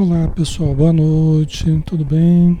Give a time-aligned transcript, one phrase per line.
[0.00, 2.58] Olá pessoal, boa noite, tudo bem?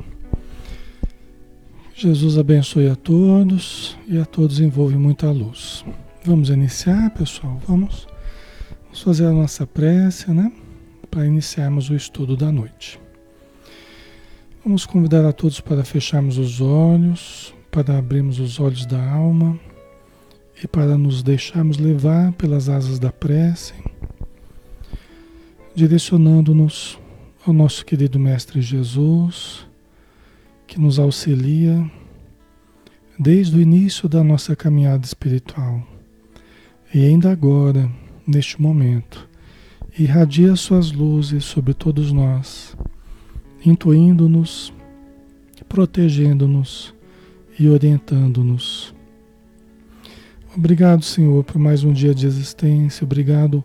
[1.94, 5.82] Jesus abençoe a todos e a todos envolve muita luz.
[6.22, 7.58] Vamos iniciar, pessoal?
[7.66, 8.06] Vamos,
[8.84, 10.52] vamos fazer a nossa prece, né?
[11.10, 13.00] Para iniciarmos o estudo da noite.
[14.62, 19.58] Vamos convidar a todos para fecharmos os olhos, para abrirmos os olhos da alma
[20.62, 23.72] e para nos deixarmos levar pelas asas da prece,
[25.74, 26.98] direcionando-nos
[27.46, 29.66] ao nosso querido Mestre Jesus,
[30.66, 31.90] que nos auxilia
[33.18, 35.82] desde o início da nossa caminhada espiritual
[36.92, 37.88] e ainda agora,
[38.26, 39.28] neste momento,
[39.98, 42.76] irradia suas luzes sobre todos nós,
[43.64, 44.72] intuindo-nos,
[45.68, 46.92] protegendo-nos
[47.58, 48.94] e orientando-nos.
[50.54, 53.62] Obrigado, Senhor, por mais um dia de existência, obrigado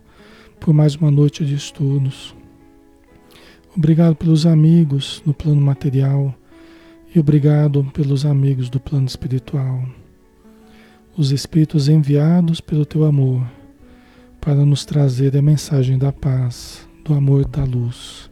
[0.60, 2.35] por mais uma noite de estudos.
[3.76, 6.34] Obrigado pelos amigos no plano material
[7.14, 9.84] e obrigado pelos amigos do plano espiritual.
[11.14, 13.46] Os espíritos enviados pelo teu amor
[14.40, 18.30] para nos trazer a mensagem da paz, do amor e da luz.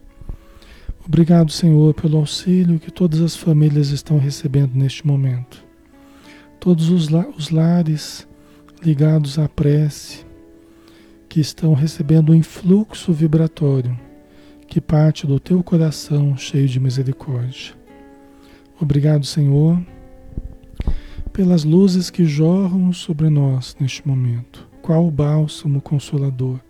[1.07, 5.63] Obrigado, Senhor, pelo auxílio que todas as famílias estão recebendo neste momento.
[6.59, 8.27] Todos os, os lares
[8.83, 10.25] ligados à prece,
[11.29, 13.95] que estão recebendo um influxo vibratório
[14.67, 17.75] que parte do teu coração cheio de misericórdia.
[18.81, 19.81] Obrigado, Senhor,
[21.33, 24.67] pelas luzes que jorram sobre nós neste momento.
[24.83, 26.61] Qual o bálsamo consolador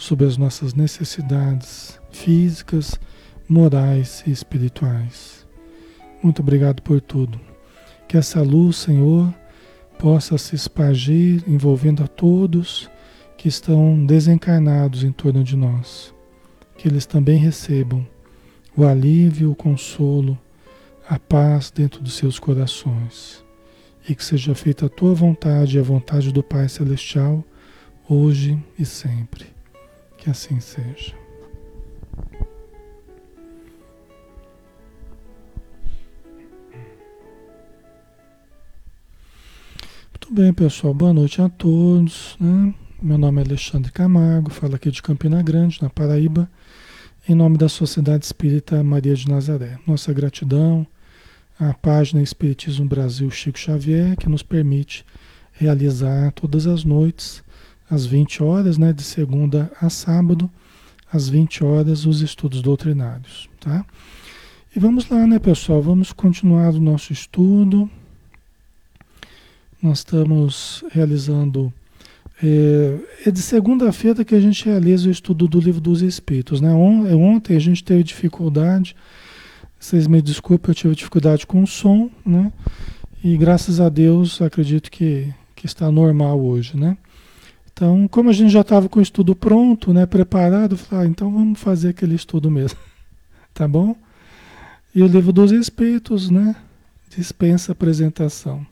[0.00, 2.98] sobre as nossas necessidades físicas,
[3.46, 5.46] morais e espirituais.
[6.22, 7.38] Muito obrigado por tudo.
[8.08, 9.32] Que essa luz, Senhor,
[9.98, 12.90] possa se espargir envolvendo a todos
[13.36, 16.14] que estão desencarnados em torno de nós
[16.80, 18.06] que eles também recebam
[18.74, 20.38] o alívio, o consolo,
[21.06, 23.44] a paz dentro dos seus corações.
[24.08, 27.44] E que seja feita a tua vontade e a vontade do Pai Celestial,
[28.08, 29.44] hoje e sempre.
[30.16, 31.14] Que assim seja.
[40.12, 40.94] Muito bem, pessoal.
[40.94, 42.38] Boa noite a todos.
[42.40, 42.74] Né?
[43.02, 46.48] Meu nome é Alexandre Camargo, falo aqui de Campina Grande, na Paraíba
[47.28, 49.78] em nome da Sociedade Espírita Maria de Nazaré.
[49.86, 50.86] Nossa gratidão
[51.58, 55.04] à página Espiritismo Brasil Chico Xavier, que nos permite
[55.52, 57.42] realizar todas as noites,
[57.90, 60.50] às 20 horas, né, de segunda a sábado,
[61.12, 63.48] às 20 horas, os estudos doutrinários.
[63.60, 63.84] Tá?
[64.74, 65.82] E vamos lá, né, pessoal?
[65.82, 67.90] Vamos continuar o nosso estudo.
[69.82, 71.72] Nós estamos realizando
[72.42, 76.60] é, é de segunda-feira que a gente realiza o estudo do livro dos Espíritos.
[76.60, 76.70] Né?
[76.70, 78.96] É, ontem a gente teve dificuldade,
[79.78, 82.52] vocês me desculpem, eu tive dificuldade com o som, né?
[83.22, 86.76] e graças a Deus acredito que, que está normal hoje.
[86.76, 86.96] Né?
[87.72, 91.32] Então, como a gente já estava com o estudo pronto, né, preparado, falei, ah, então
[91.32, 92.78] vamos fazer aquele estudo mesmo.
[93.54, 93.96] tá bom?
[94.94, 96.56] E o livro dos Espíritos, né?
[97.16, 98.66] Dispensa apresentação.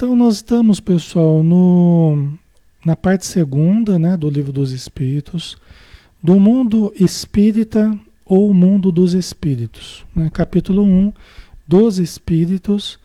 [0.00, 2.32] Então nós estamos, pessoal, no,
[2.82, 5.58] na parte segunda né, do livro dos Espíritos,
[6.22, 7.94] do mundo espírita
[8.24, 10.06] ou mundo dos espíritos.
[10.16, 10.30] Né?
[10.32, 11.12] Capítulo 1
[11.68, 12.98] dos espíritos,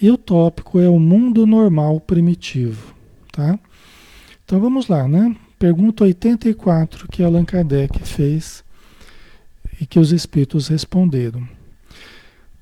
[0.00, 2.94] e o tópico é o mundo normal primitivo.
[3.30, 3.58] Tá?
[4.42, 5.36] Então vamos lá, né?
[5.58, 8.64] Pergunta 84 que Allan Kardec fez
[9.78, 11.46] e que os espíritos responderam.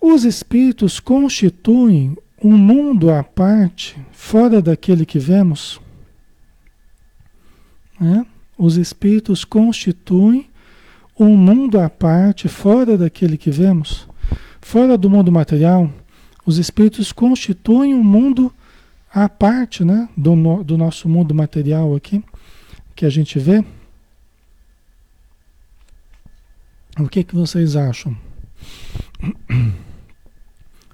[0.01, 5.81] Os espíritos constituem um mundo à parte, fora daquele que vemos,
[7.99, 8.27] né?
[8.59, 10.49] os espíritos constituem
[11.19, 14.07] um mundo à parte, fora daquele que vemos,
[14.61, 15.91] fora do mundo material,
[16.45, 18.53] os espíritos constituem um mundo
[19.13, 20.09] à parte né?
[20.17, 22.23] do, no, do nosso mundo material aqui,
[22.95, 23.65] que a gente vê.
[26.99, 28.17] O que, que vocês acham?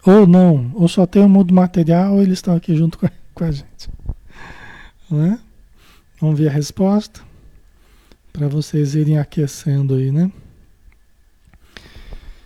[0.05, 3.11] Ou não, ou só tem o mundo material, ou eles estão aqui junto com a,
[3.35, 3.89] com a gente.
[5.11, 5.39] Né?
[6.21, 7.21] Vamos ver a resposta
[8.33, 10.33] para vocês irem aquecendo aí, né?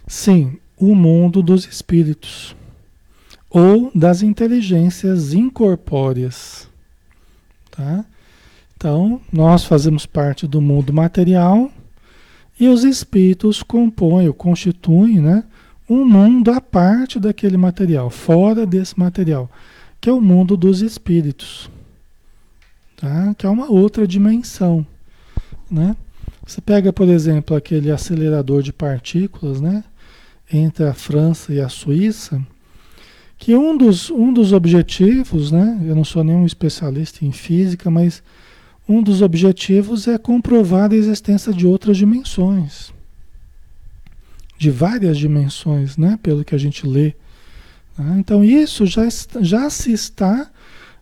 [0.06, 2.55] Sim, o mundo dos espíritos
[3.49, 6.69] ou das inteligências incorpóreas,
[7.70, 8.05] tá?
[8.76, 11.70] Então, nós fazemos parte do mundo material
[12.59, 15.44] e os espíritos compõem constituem, né?
[15.88, 19.50] Um mundo à parte daquele material, fora desse material,
[20.00, 21.71] que é o mundo dos espíritos,
[22.97, 23.35] tá?
[23.37, 24.87] que é uma outra dimensão.
[25.71, 25.97] Né?
[26.47, 29.83] Você pega, por exemplo, aquele acelerador de partículas, né?
[30.53, 32.41] Entre a França e a Suíça,
[33.37, 35.81] que um dos, um dos objetivos, né?
[35.85, 38.23] Eu não sou nenhum especialista em física, mas
[38.88, 42.93] um dos objetivos é comprovar a existência de outras dimensões.
[44.58, 46.19] De várias dimensões, né?
[46.23, 47.14] Pelo que a gente lê.
[47.99, 48.17] Né?
[48.19, 49.03] Então, isso já,
[49.41, 50.50] já se está,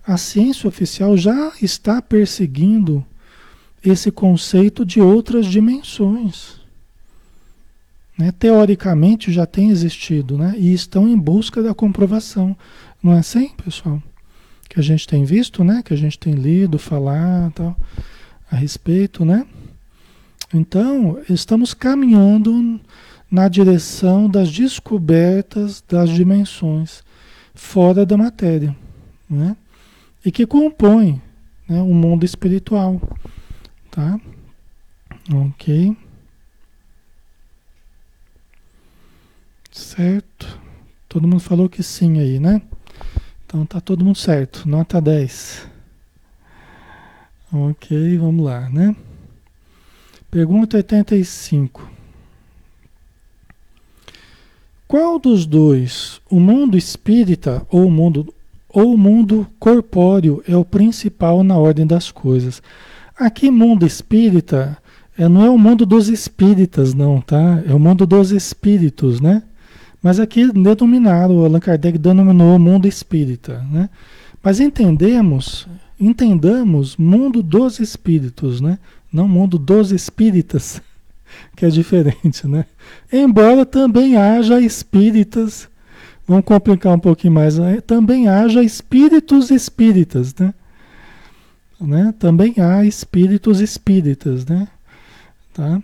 [0.06, 3.05] a ciência oficial já está perseguindo
[3.85, 6.61] esse conceito de outras dimensões.
[8.17, 8.33] Né?
[8.33, 10.55] Teoricamente já tem existido, né?
[10.57, 12.57] E estão em busca da comprovação.
[13.03, 14.03] Não é assim, pessoal?
[14.69, 15.83] Que a gente tem visto, né?
[15.85, 17.77] Que a gente tem lido, falar tal,
[18.50, 19.45] a respeito, né?
[20.53, 22.81] Então, estamos caminhando
[23.35, 27.03] na direção das descobertas das dimensões
[27.53, 28.77] fora da matéria,
[29.29, 29.57] né?
[30.25, 31.21] E que compõem
[31.69, 33.03] né, o mundo espiritual.
[33.91, 34.21] Tá?
[35.35, 35.97] Ok.
[39.73, 40.61] Certo.
[41.09, 42.63] Todo mundo falou que sim aí, né?
[43.45, 44.69] Então tá todo mundo certo.
[44.69, 45.69] Nota 10.
[47.53, 48.95] Ok, vamos lá, né?
[50.31, 51.94] Pergunta 85.
[54.87, 58.33] Qual dos dois, o mundo espírita ou o mundo,
[58.69, 62.62] ou o mundo corpóreo, é o principal na ordem das coisas?
[63.19, 64.76] Aqui, mundo espírita,
[65.17, 67.62] é, não é o mundo dos espíritas, não, tá?
[67.67, 69.43] É o mundo dos espíritos, né?
[70.03, 73.88] Mas aqui, denominado, Allan Kardec denominou o mundo espírita, né?
[74.43, 75.67] Mas entendemos,
[75.99, 78.79] entendamos mundo dos espíritos, né?
[79.11, 80.83] Não mundo dos espíritas,
[81.57, 82.64] que é diferente, né?
[83.12, 85.69] Embora também haja espíritas,
[86.26, 87.81] vamos complicar um pouquinho mais, né?
[87.81, 90.55] também haja espíritos espíritas, né?
[91.81, 92.14] né?
[92.19, 94.69] Também há espíritos espíritas, né?
[95.53, 95.83] Tá?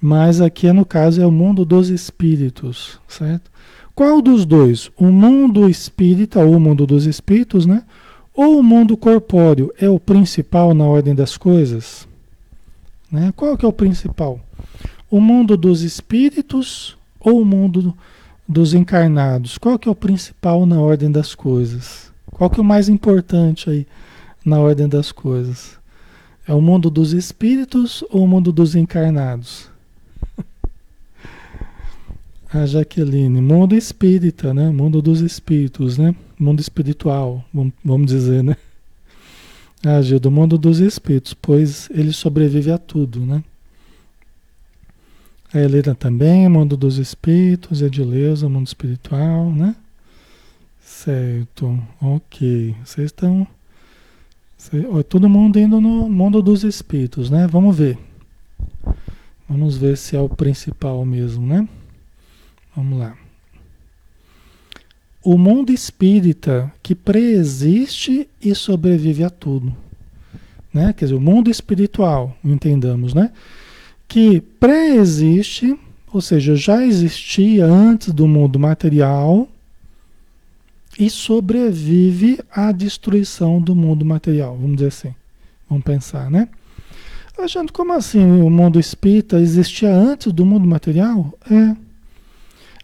[0.00, 3.50] Mas aqui no caso é o mundo dos espíritos, certo?
[3.94, 4.90] Qual dos dois?
[4.96, 7.84] O mundo espírita ou o mundo dos espíritos, né?
[8.34, 12.08] Ou o mundo corpóreo é o principal na ordem das coisas?
[13.10, 13.32] Né?
[13.36, 14.40] Qual que é o principal?
[15.12, 17.94] O mundo dos espíritos ou o mundo
[18.48, 19.58] dos encarnados?
[19.58, 22.10] Qual que é o principal na ordem das coisas?
[22.30, 23.86] Qual que é o mais importante aí?
[24.44, 25.78] na ordem das coisas?
[26.46, 29.70] É o mundo dos espíritos ou o mundo dos encarnados?
[32.52, 34.70] A Jaqueline, mundo espírita, né?
[34.70, 36.14] Mundo dos espíritos, né?
[36.38, 37.44] Mundo espiritual,
[37.84, 38.56] vamos dizer, né?
[39.84, 43.42] Ah, Gil, do mundo dos espíritos, pois ele sobrevive a tudo, né?
[45.54, 49.76] A Helena também, mundo dos espíritos, Edileuza, mundo espiritual, né?
[50.80, 52.74] Certo, ok.
[52.84, 53.46] Vocês estão
[55.08, 57.46] Todo mundo indo no mundo dos espíritos, né?
[57.48, 57.98] Vamos ver.
[59.48, 61.68] Vamos ver se é o principal mesmo, né?
[62.74, 63.16] Vamos lá.
[65.22, 69.74] O mundo espírita que preexiste e sobrevive a tudo.
[70.72, 70.92] Né?
[70.92, 73.30] Quer dizer, o mundo espiritual, entendamos, né?
[74.12, 75.74] Que preexiste,
[76.12, 79.48] ou seja, já existia antes do mundo material,
[80.98, 85.14] e sobrevive à destruição do mundo material, vamos dizer assim.
[85.66, 86.50] Vamos pensar, né?
[87.38, 91.32] Alexandre, como assim o mundo espírita existia antes do mundo material?
[91.50, 91.74] É.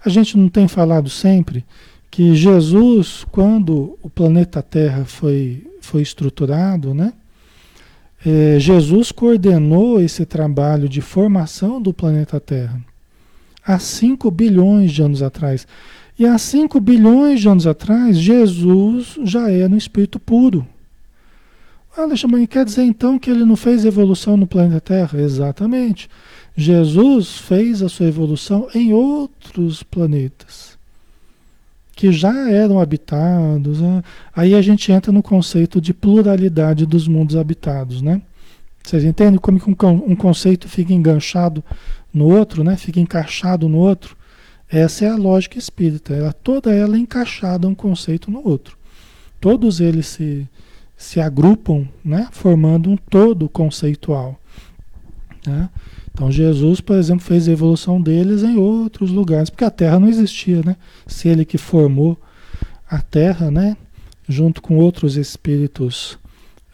[0.03, 1.63] A gente não tem falado sempre
[2.11, 7.13] que Jesus, quando o planeta Terra foi, foi estruturado, né?
[8.25, 12.81] É, Jesus coordenou esse trabalho de formação do planeta Terra
[13.69, 15.67] há 5 bilhões de anos atrás.
[16.19, 20.67] E há 5 bilhões de anos atrás, Jesus já era um espírito puro.
[21.97, 25.21] Alexandre, quer dizer então que ele não fez evolução no planeta Terra?
[25.21, 26.09] Exatamente.
[26.57, 30.68] Jesus fez a sua evolução em outros planetas
[31.99, 33.81] que já eram habitados.
[33.81, 34.05] Né?
[34.33, 38.23] Aí a gente entra no conceito de pluralidade dos mundos habitados, né?
[38.85, 39.61] Vocês entendem como
[40.07, 41.63] um conceito fica enganchado
[42.15, 42.77] no outro, né?
[42.77, 44.17] Fica encaixado no outro?
[44.71, 48.79] Essa é a lógica espírita, ela, toda ela é encaixada um conceito no outro.
[49.41, 50.49] Todos eles se,
[50.97, 54.39] se agrupam, né, formando um todo conceitual.
[55.45, 55.69] Né?
[56.19, 60.09] Então Jesus, por exemplo, fez a evolução deles em outros lugares, porque a Terra não
[60.09, 60.75] existia, né?
[61.07, 62.19] Se ele que formou
[62.91, 63.77] a Terra, né,
[64.29, 66.19] junto com outros espíritos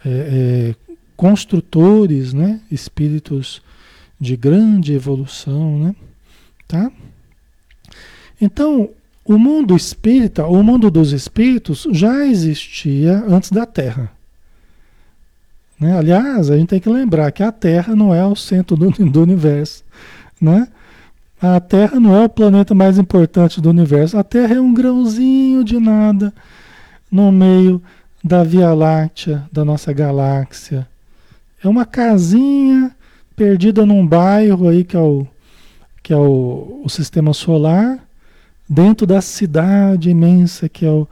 [0.03, 3.61] é, é, construtores, né, espíritos
[4.19, 5.97] de grande evolução, né,
[6.67, 6.91] tá?
[8.41, 8.89] Então,
[9.27, 14.11] o mundo espírita, o mundo dos espíritos, já existia antes da Terra.
[15.79, 15.97] Né?
[15.97, 19.23] Aliás, a gente tem que lembrar que a Terra não é o centro do, do
[19.23, 19.85] universo.
[20.41, 20.69] Né?
[21.41, 24.17] A Terra não é o planeta mais importante do universo.
[24.17, 26.33] A Terra é um grãozinho de nada
[27.11, 27.83] no meio
[28.23, 30.89] da Via Láctea, da nossa galáxia.
[31.63, 32.95] É uma casinha
[33.37, 35.27] perdida num bairro aí que é o,
[36.03, 37.99] que é o, o sistema solar,
[38.69, 41.07] dentro da cidade imensa que é, o,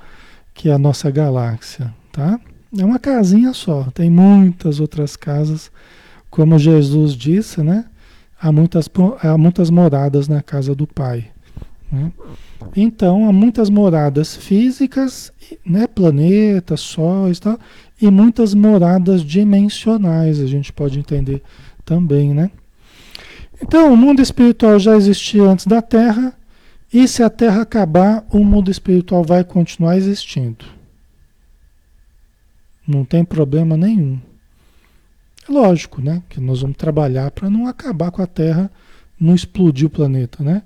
[0.54, 2.40] que é a nossa galáxia, tá?
[2.78, 5.70] É uma casinha só, tem muitas outras casas,
[6.30, 7.84] como Jesus disse, né?
[8.40, 8.88] Há muitas,
[9.22, 11.26] há muitas moradas na casa do Pai.
[11.90, 12.10] Né?
[12.74, 15.30] Então, há muitas moradas físicas,
[15.66, 15.86] né?
[15.86, 17.58] planetas, sóis tal,
[18.00, 21.42] e muitas moradas dimensionais, a gente pode entender
[21.84, 22.50] também, né?
[23.60, 26.34] Então, o mundo espiritual já existia antes da Terra,
[26.92, 30.64] e se a Terra acabar, o mundo espiritual vai continuar existindo.
[32.92, 34.20] Não tem problema nenhum.
[35.48, 36.22] É lógico, né?
[36.28, 38.70] Que nós vamos trabalhar para não acabar com a Terra,
[39.18, 40.62] não explodir o planeta, né?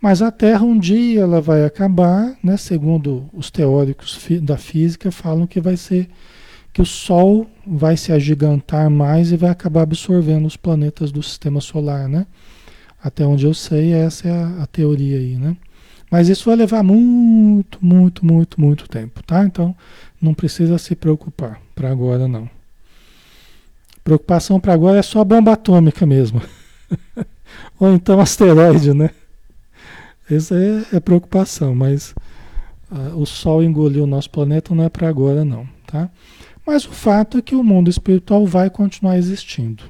[0.00, 2.56] Mas a Terra um dia ela vai acabar, né?
[2.56, 6.08] Segundo os teóricos da física falam que vai ser
[6.72, 11.60] que o Sol vai se agigantar mais e vai acabar absorvendo os planetas do Sistema
[11.60, 12.26] Solar, né?
[13.02, 15.54] Até onde eu sei, essa é a, a teoria aí, né?
[16.10, 19.44] Mas isso vai levar muito, muito, muito, muito tempo, tá?
[19.44, 19.76] Então
[20.20, 22.48] não precisa se preocupar para agora não.
[24.02, 26.40] Preocupação para agora é só a bomba atômica mesmo.
[27.78, 29.10] Ou então asteroide, né?
[30.28, 32.14] Essa é, é preocupação, mas
[32.90, 36.10] uh, o Sol engoliu o nosso planeta não é para agora não, tá?
[36.66, 39.84] Mas o fato é que o mundo espiritual vai continuar existindo,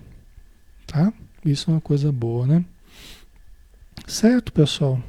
[0.87, 1.13] tá?
[1.45, 2.65] Isso é uma coisa boa, né?
[4.07, 5.01] Certo, pessoal?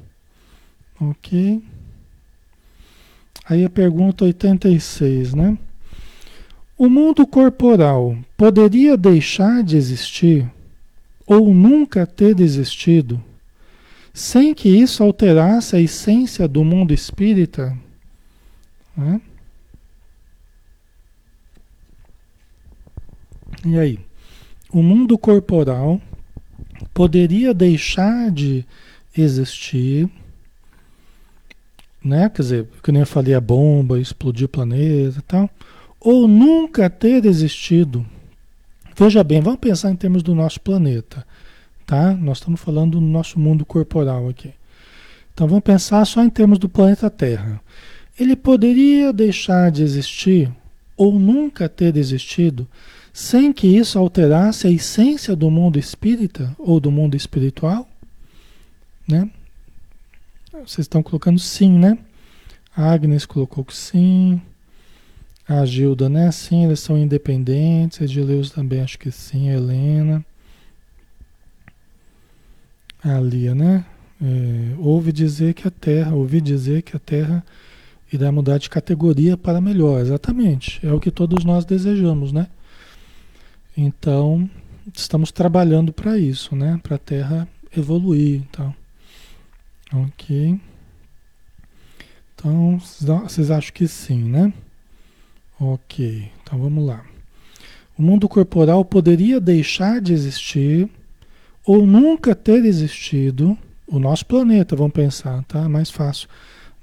[1.02, 1.62] Ok.
[3.50, 5.58] Aí a pergunta 86, né?
[6.78, 10.48] O mundo corporal poderia deixar de existir
[11.26, 13.22] ou nunca ter existido
[14.14, 17.76] sem que isso alterasse a essência do mundo espírita?
[18.96, 19.20] Né?
[23.66, 24.00] E aí?
[24.72, 26.00] O mundo corporal
[26.94, 28.64] poderia deixar de
[29.18, 30.08] existir,
[32.04, 32.30] né?
[32.30, 35.50] Quer dizer, que nem eu falei, a bomba, explodir o planeta e tal
[36.10, 38.06] ou nunca ter existido.
[38.96, 41.28] Veja bem, vamos pensar em termos do nosso planeta,
[41.86, 42.14] tá?
[42.14, 44.54] Nós estamos falando do nosso mundo corporal aqui.
[45.34, 47.60] Então vamos pensar só em termos do planeta Terra.
[48.18, 50.50] Ele poderia deixar de existir
[50.96, 52.66] ou nunca ter existido
[53.12, 57.86] sem que isso alterasse a essência do mundo espírita ou do mundo espiritual?
[59.06, 59.30] Né?
[60.54, 61.98] Vocês estão colocando sim, né?
[62.74, 64.42] A Agnes colocou que sim.
[65.48, 66.30] A Gilda, né?
[66.32, 68.02] Sim, eles são independentes.
[68.02, 69.50] Edileus também, acho que sim.
[69.50, 70.26] Helena.
[73.04, 73.86] A Lia, né?
[74.22, 77.46] É, dizer que a Terra, ouvi dizer que a Terra
[78.12, 80.02] irá mudar de categoria para melhor.
[80.02, 80.86] Exatamente.
[80.86, 82.48] É o que todos nós desejamos, né?
[83.76, 84.50] Então,
[84.94, 86.80] estamos trabalhando para isso, né?
[86.84, 88.76] Para a Terra evoluir então.
[89.94, 90.60] Ok.
[92.36, 94.52] Então, vocês acham que sim, né?
[95.60, 97.04] Ok, então vamos lá.
[97.98, 100.88] O mundo corporal poderia deixar de existir
[101.66, 105.66] ou nunca ter existido, o nosso planeta, vamos pensar, tá?
[105.66, 106.30] É mais fácil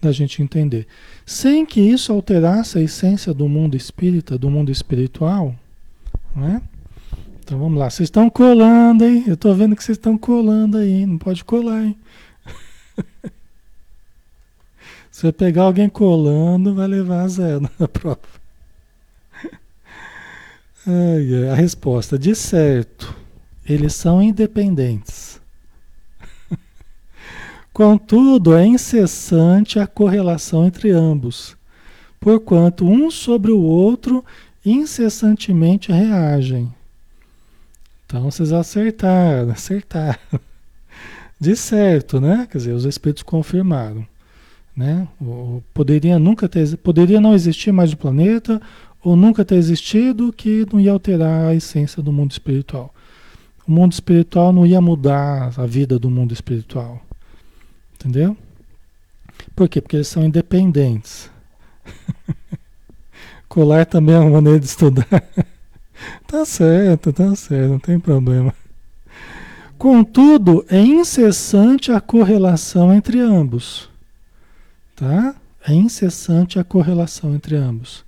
[0.00, 0.86] da gente entender.
[1.24, 5.54] Sem que isso alterasse a essência do mundo espírita, do mundo espiritual,
[6.34, 6.60] né?
[7.42, 9.24] Então vamos lá, vocês estão colando, hein?
[9.26, 11.96] Eu estou vendo que vocês estão colando aí, não pode colar, hein?
[15.10, 18.43] Se você pegar alguém colando, vai levar a zero na prova.
[20.86, 23.16] A resposta, de certo,
[23.66, 25.40] eles são independentes.
[27.72, 31.56] Contudo, é incessante a correlação entre ambos,
[32.20, 34.22] porquanto um sobre o outro
[34.64, 36.72] incessantemente reagem.
[38.04, 40.18] Então vocês acertaram, acertaram.
[41.40, 42.46] De certo, né?
[42.50, 44.06] Quer dizer, os espíritos confirmaram.
[44.76, 45.06] Né?
[45.72, 48.60] Poderia nunca ter, poderia não existir mais o planeta,
[49.04, 52.92] ou nunca ter existido, que não ia alterar a essência do mundo espiritual.
[53.68, 57.02] O mundo espiritual não ia mudar a vida do mundo espiritual.
[57.94, 58.34] Entendeu?
[59.54, 59.82] Por quê?
[59.82, 61.30] Porque eles são independentes.
[63.46, 65.06] Colar também é uma maneira de estudar.
[66.26, 68.54] tá certo, tá certo, não tem problema.
[69.76, 73.90] Contudo, é incessante a correlação entre ambos.
[74.96, 75.34] Tá?
[75.66, 78.04] É incessante a correlação entre ambos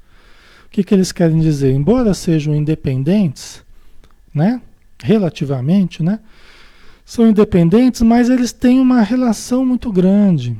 [0.76, 1.72] que, que eles querem dizer?
[1.72, 3.62] Embora sejam independentes,
[4.34, 4.60] né?
[5.02, 6.20] Relativamente, né?
[7.02, 10.54] São independentes, mas eles têm uma relação muito grande.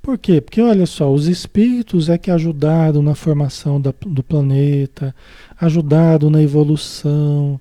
[0.00, 0.40] Por quê?
[0.40, 5.14] Porque olha só, os espíritos é que ajudaram na formação da, do planeta,
[5.60, 7.60] ajudaram na evolução,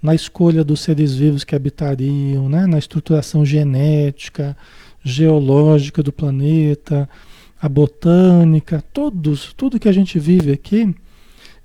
[0.00, 2.66] na escolha dos seres vivos que habitariam, né?
[2.66, 4.56] na estruturação genética,
[5.02, 7.08] geológica do planeta,
[7.64, 10.94] a botânica, todos, tudo que a gente vive aqui,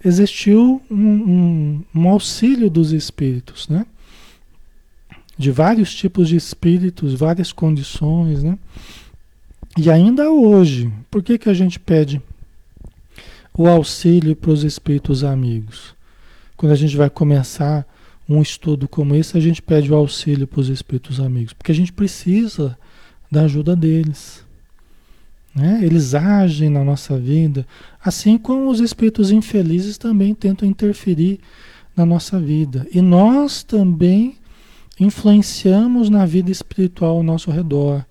[0.02, 3.86] existiu um, um, um auxílio dos espíritos, né?
[5.38, 8.58] De vários tipos de espíritos, várias condições, né?
[9.78, 12.22] E ainda hoje, por que, que a gente pede
[13.54, 15.94] o auxílio para os espíritos amigos?
[16.56, 17.86] Quando a gente vai começar
[18.28, 21.76] um estudo como esse, a gente pede o auxílio para os espíritos amigos, porque a
[21.76, 22.78] gente precisa
[23.30, 24.48] da ajuda deles.
[25.54, 25.80] Né?
[25.84, 27.66] Eles agem na nossa vida,
[28.04, 31.40] assim como os espíritos infelizes também tentam interferir
[31.96, 32.88] na nossa vida.
[32.94, 34.36] E nós também
[35.00, 38.06] influenciamos na vida espiritual ao nosso redor.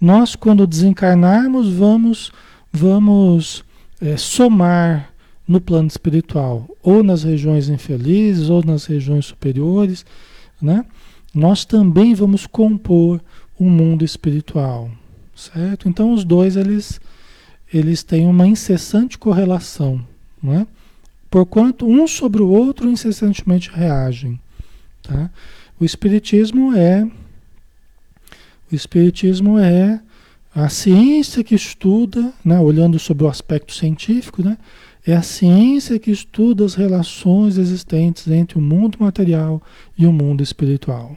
[0.00, 2.32] Nós, quando desencarnarmos, vamos,
[2.72, 3.64] vamos
[4.00, 5.10] é, somar
[5.46, 10.04] no plano espiritual, ou nas regiões infelizes, ou nas regiões superiores,
[10.60, 10.84] né?
[11.32, 13.20] Nós também vamos compor
[13.58, 14.90] o um mundo espiritual,
[15.36, 15.88] certo?
[15.88, 17.00] Então os dois eles
[17.72, 20.00] eles têm uma incessante correlação,
[20.42, 20.66] né?
[21.28, 24.40] Porquanto um sobre o outro incessantemente reagem,
[25.02, 25.30] tá?
[25.78, 27.04] O espiritismo é
[28.70, 30.00] o espiritismo é
[30.54, 34.56] a ciência que estuda, né, olhando sobre o aspecto científico, né,
[35.06, 39.62] é a ciência que estuda as relações existentes entre o mundo material
[39.96, 41.16] e o mundo espiritual.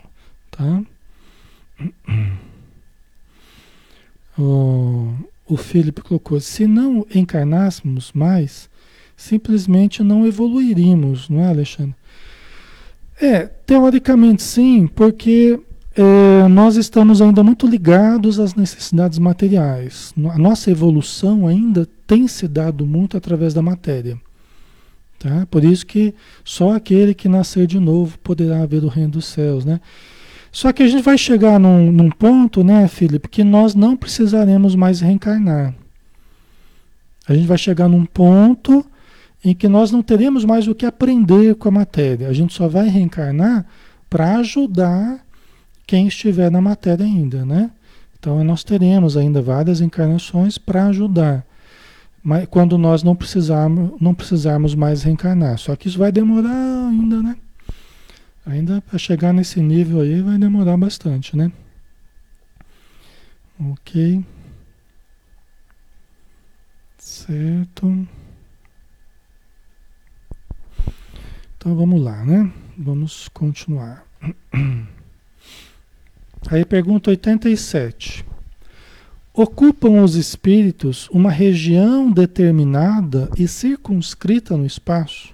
[0.51, 0.84] Tá?
[4.39, 8.69] O, Felipe colocou: se não encarnássemos mais,
[9.17, 11.95] simplesmente não evoluiríamos, não é, Alexandre?
[13.21, 15.60] É, teoricamente sim, porque
[15.93, 20.13] é, nós estamos ainda muito ligados às necessidades materiais.
[20.32, 24.17] A nossa evolução ainda tem se dado muito através da matéria.
[25.19, 25.45] Tá?
[25.52, 29.65] Por isso que só aquele que nascer de novo poderá ver o reino dos céus.
[29.65, 29.82] Né?
[30.51, 34.75] Só que a gente vai chegar num, num ponto, né, Felipe, que nós não precisaremos
[34.75, 35.73] mais reencarnar.
[37.27, 38.83] A gente vai chegar num ponto
[39.45, 42.27] em que nós não teremos mais o que aprender com a matéria.
[42.27, 43.65] A gente só vai reencarnar
[44.09, 45.23] para ajudar
[45.85, 47.69] quem estiver na matéria ainda, né?
[48.19, 51.45] Então nós teremos ainda várias encarnações para ajudar.
[52.21, 55.57] Mas quando nós não precisarmos, não precisarmos mais reencarnar.
[55.57, 57.38] Só que isso vai demorar ainda, né?
[58.45, 61.52] Ainda para chegar nesse nível aí vai demorar bastante, né?
[63.60, 64.23] Ok.
[66.97, 68.08] Certo.
[71.58, 72.52] Então vamos lá, né?
[72.78, 74.06] Vamos continuar.
[76.49, 78.25] Aí pergunta 87.
[79.34, 85.34] Ocupam os espíritos uma região determinada e circunscrita no espaço?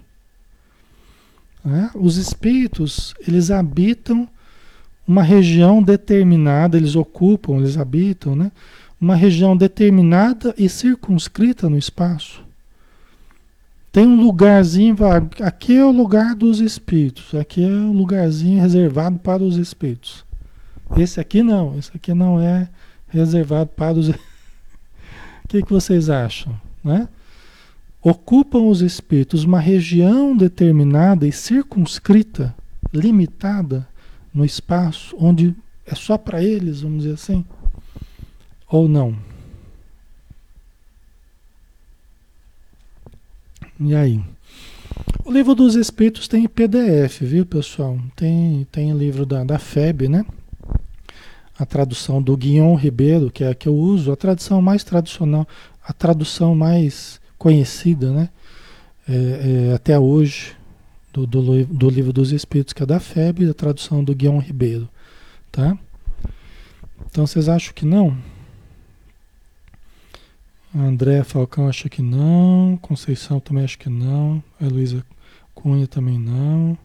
[1.65, 1.89] É?
[1.97, 4.27] Os espíritos, eles habitam
[5.07, 8.51] uma região determinada, eles ocupam, eles habitam, né?
[9.01, 12.43] Uma região determinada e circunscrita no espaço.
[13.91, 14.95] Tem um lugarzinho,
[15.41, 20.25] aqui é o lugar dos espíritos, aqui é o lugarzinho reservado para os espíritos.
[20.97, 22.69] Esse aqui não, esse aqui não é
[23.07, 24.09] reservado para os.
[24.09, 24.13] o
[25.47, 26.59] que, que vocês acham?
[26.83, 27.07] Né?
[28.07, 32.53] Ocupam os espíritos uma região determinada e circunscrita,
[32.93, 33.87] limitada
[34.31, 35.55] no espaço, onde
[35.87, 37.43] é só para eles, vamos dizer assim?
[38.69, 39.17] Ou não?
[43.79, 44.23] E aí?
[45.23, 47.97] O livro dos Espíritos tem PDF, viu, pessoal?
[48.15, 50.23] Tem, tem livro da, da FEB, né?
[51.57, 55.47] a tradução do Guion Ribeiro, que é a que eu uso, a tradução mais tradicional,
[55.83, 58.29] a tradução mais conhecida, né?
[59.07, 60.55] É, é, até hoje,
[61.13, 64.89] do, do, do, livro dos Espíritos, que é da FEB, a tradução do Guion Ribeiro,
[65.51, 65.77] tá?
[67.09, 68.17] Então vocês acham que não?
[70.75, 75.05] André Falcão acha que não, Conceição também acha que não, a Luísa
[75.53, 76.77] Cunha também não.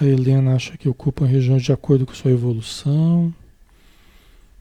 [0.00, 3.32] A Helena acha que ocupam regiões de acordo com sua evolução.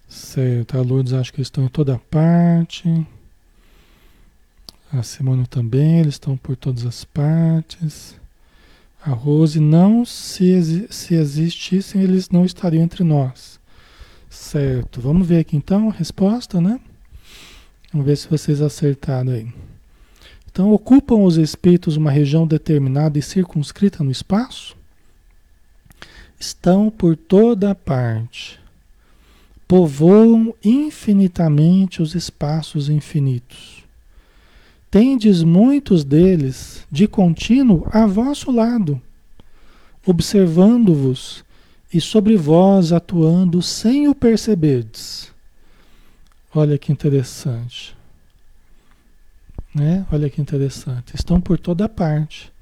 [0.07, 0.77] Certo.
[0.77, 2.87] A Lourdes acha que estão em toda parte.
[4.95, 8.15] A Simone também, eles estão por todas as partes.
[9.03, 13.59] A Rose, não, se, se existissem, eles não estariam entre nós.
[14.29, 15.01] Certo.
[15.01, 16.79] Vamos ver aqui então a resposta, né?
[17.91, 19.51] Vamos ver se vocês acertaram aí.
[20.51, 24.77] Então, ocupam os espíritos uma região determinada e circunscrita no espaço?
[26.39, 28.59] Estão por toda parte.
[29.67, 33.82] Povoam infinitamente os espaços infinitos.
[34.93, 39.01] Tendes muitos deles de contínuo a vosso lado,
[40.05, 41.43] observando-vos
[41.91, 45.31] e sobre vós atuando sem o perceberdes.
[46.53, 47.97] Olha que interessante.
[49.73, 50.05] Né?
[50.11, 51.15] Olha que interessante.
[51.15, 52.53] Estão por toda parte.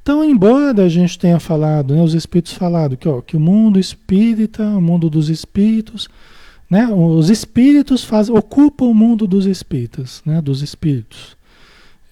[0.00, 3.78] Então, embora a gente tenha falado, né, os espíritos falado que, ó, que o mundo
[3.78, 6.08] espírita, o mundo dos espíritos,
[6.70, 11.36] né, os espíritos faz, ocupam o mundo dos espíritas, né, dos espíritos.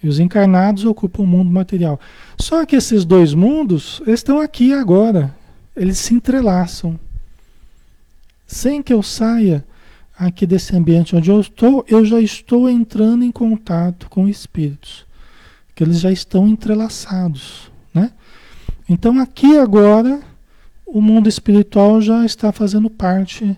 [0.01, 1.99] E os encarnados ocupam o mundo material.
[2.39, 5.35] Só que esses dois mundos estão aqui agora.
[5.75, 6.99] Eles se entrelaçam.
[8.45, 9.65] Sem que eu saia
[10.17, 15.05] aqui desse ambiente onde eu estou, eu já estou entrando em contato com espíritos.
[15.75, 17.71] Que eles já estão entrelaçados.
[17.93, 18.11] Né?
[18.87, 20.21] Então aqui agora
[20.85, 23.57] o mundo espiritual já está fazendo parte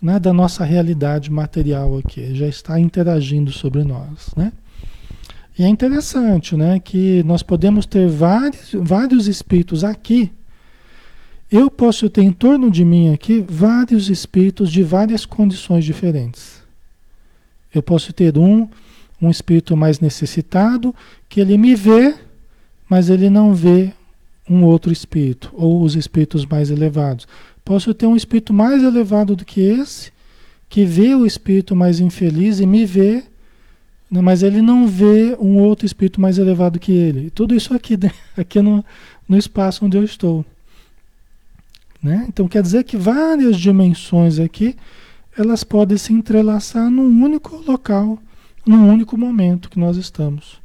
[0.00, 4.30] né, da nossa realidade material aqui, já está interagindo sobre nós.
[4.36, 4.52] Né?
[5.58, 10.30] E é interessante, né, que nós podemos ter vários, vários espíritos aqui.
[11.50, 16.62] Eu posso ter em torno de mim aqui vários espíritos de várias condições diferentes.
[17.74, 18.68] Eu posso ter um,
[19.20, 20.94] um espírito mais necessitado,
[21.28, 22.14] que ele me vê,
[22.88, 23.92] mas ele não vê
[24.48, 27.26] um outro espírito, ou os espíritos mais elevados.
[27.64, 30.12] Posso ter um espírito mais elevado do que esse,
[30.68, 33.24] que vê o espírito mais infeliz e me vê?
[34.10, 37.30] Mas ele não vê um outro espírito mais elevado que ele.
[37.30, 38.10] Tudo isso aqui, né?
[38.36, 38.84] aqui no,
[39.28, 40.44] no espaço onde eu estou.
[42.02, 42.24] Né?
[42.28, 44.76] Então quer dizer que várias dimensões aqui
[45.36, 48.18] elas podem se entrelaçar num único local,
[48.66, 50.60] num único momento que nós estamos,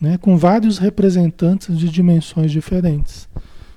[0.00, 0.16] né?
[0.18, 3.28] com vários representantes de dimensões diferentes,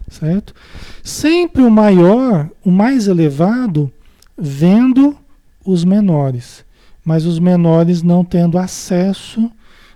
[0.09, 0.55] certo?
[1.03, 3.91] Sempre o maior, o mais elevado,
[4.35, 5.15] vendo
[5.63, 6.65] os menores
[7.07, 9.49] mas os menores não tendo acesso,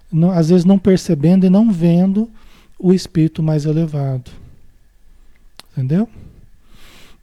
[0.10, 2.30] não, às vezes não percebendo e não vendo
[2.80, 4.32] o espírito mais elevado.
[5.74, 6.08] Entendeu?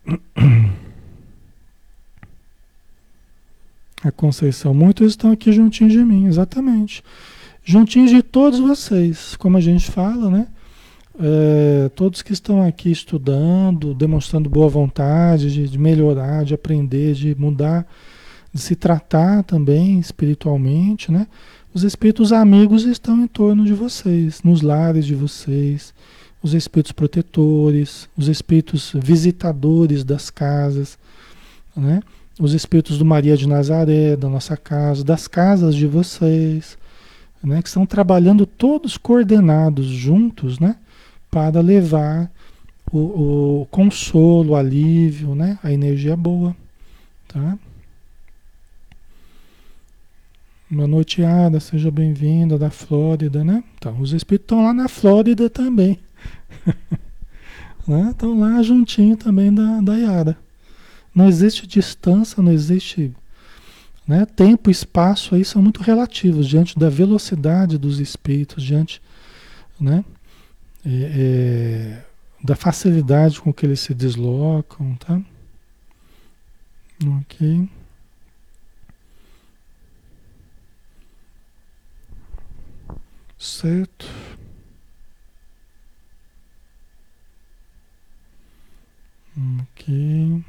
[4.05, 7.03] A Conceição, muitos estão aqui juntinhos de mim, exatamente.
[7.65, 10.49] Juntinhos de todos vocês, como a gente fala, né?
[11.19, 17.35] É, todos que estão aqui estudando, demonstrando boa vontade de, de melhorar, de aprender, de
[17.35, 17.87] mudar
[18.53, 21.27] de se tratar também espiritualmente, né?
[21.73, 25.93] Os espíritos amigos estão em torno de vocês, nos lares de vocês,
[26.43, 30.99] os espíritos protetores, os espíritos visitadores das casas,
[31.77, 32.01] né?
[32.41, 36.79] Os espíritos do Maria de Nazaré, da nossa casa, das casas de vocês,
[37.43, 37.61] né?
[37.61, 40.77] Que estão trabalhando todos coordenados juntos, né?
[41.31, 42.31] Para levar
[42.91, 45.59] o, o consolo, o alívio, né?
[45.63, 46.57] A energia boa,
[47.27, 47.59] tá?
[50.71, 51.61] Boa noite, Ada.
[51.61, 53.65] Seja bem-vinda da Flórida, né?
[53.79, 55.99] Então, os espíritos estão lá na Flórida também.
[57.89, 58.11] né?
[58.11, 60.37] Estão lá juntinho também da, da Yara.
[61.15, 63.15] Não existe distância, não existe.
[64.07, 64.27] Né?
[64.27, 69.01] Tempo e espaço aí são muito relativos diante da velocidade dos espíritos, diante
[69.81, 70.05] né?
[70.85, 72.05] É, é,
[72.45, 75.19] da facilidade com que eles se deslocam, tá?
[77.23, 77.69] Ok.
[83.39, 84.07] Certo?
[89.37, 90.43] Ok.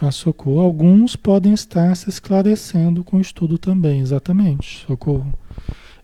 [0.00, 0.60] A socorro.
[0.60, 4.84] Alguns podem estar se esclarecendo com o estudo também, exatamente.
[4.84, 5.32] Socorro.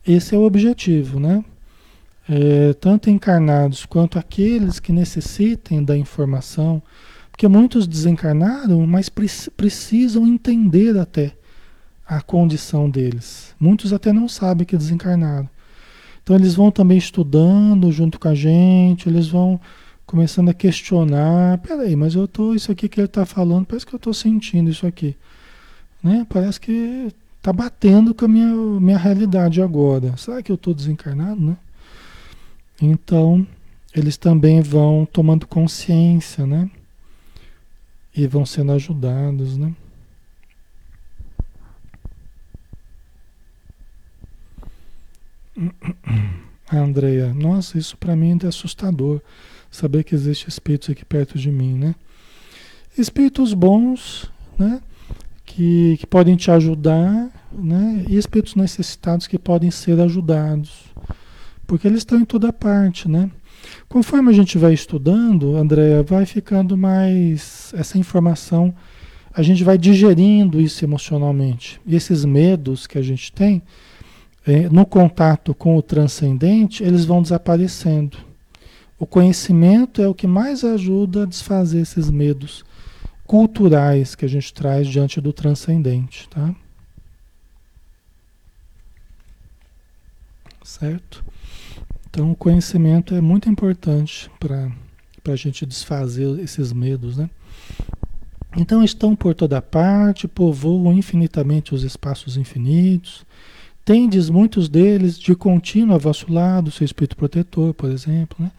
[0.06, 1.44] Esse é o objetivo, né?
[2.28, 6.80] É, tanto encarnados quanto aqueles que necessitem da informação,
[7.32, 11.32] porque muitos desencarnaram, mas precisam entender até
[12.10, 13.54] a condição deles.
[13.58, 15.48] Muitos até não sabem que desencarnaram.
[16.24, 19.60] Então eles vão também estudando junto com a gente, eles vão
[20.04, 23.94] começando a questionar, peraí, mas eu tô, isso aqui que ele está falando, parece que
[23.94, 25.16] eu estou sentindo isso aqui.
[26.02, 26.26] Né?
[26.28, 30.16] Parece que está batendo com a minha, minha realidade agora.
[30.16, 31.56] Será que eu estou desencarnado, né?
[32.82, 33.46] Então,
[33.94, 36.68] eles também vão tomando consciência, né?
[38.16, 39.72] E vão sendo ajudados, né?
[46.70, 49.20] A Andrea, nossa, isso para mim é assustador,
[49.70, 51.94] saber que existe espíritos aqui perto de mim, né?
[52.96, 54.80] Espíritos bons, né?
[55.50, 58.04] que, que podem te ajudar, né?
[58.08, 60.84] E espíritos necessitados que podem ser ajudados,
[61.66, 63.30] porque eles estão em toda parte, né?
[63.88, 68.74] Conforme a gente vai estudando, Andréa, vai ficando mais essa informação,
[69.32, 71.80] a gente vai digerindo isso emocionalmente.
[71.84, 73.62] E esses medos que a gente tem,
[74.70, 78.18] no contato com o transcendente, eles vão desaparecendo.
[78.98, 82.64] O conhecimento é o que mais ajuda a desfazer esses medos
[83.26, 86.54] culturais que a gente traz diante do transcendente, tá?
[90.64, 91.24] Certo?
[92.08, 94.70] Então, o conhecimento é muito importante para
[95.32, 97.30] a gente desfazer esses medos, né?
[98.56, 103.24] Então, estão por toda parte, povoam infinitamente os espaços infinitos.
[103.84, 108.50] Tendes muitos deles de contínuo a vosso lado, seu espírito protetor, por exemplo, né?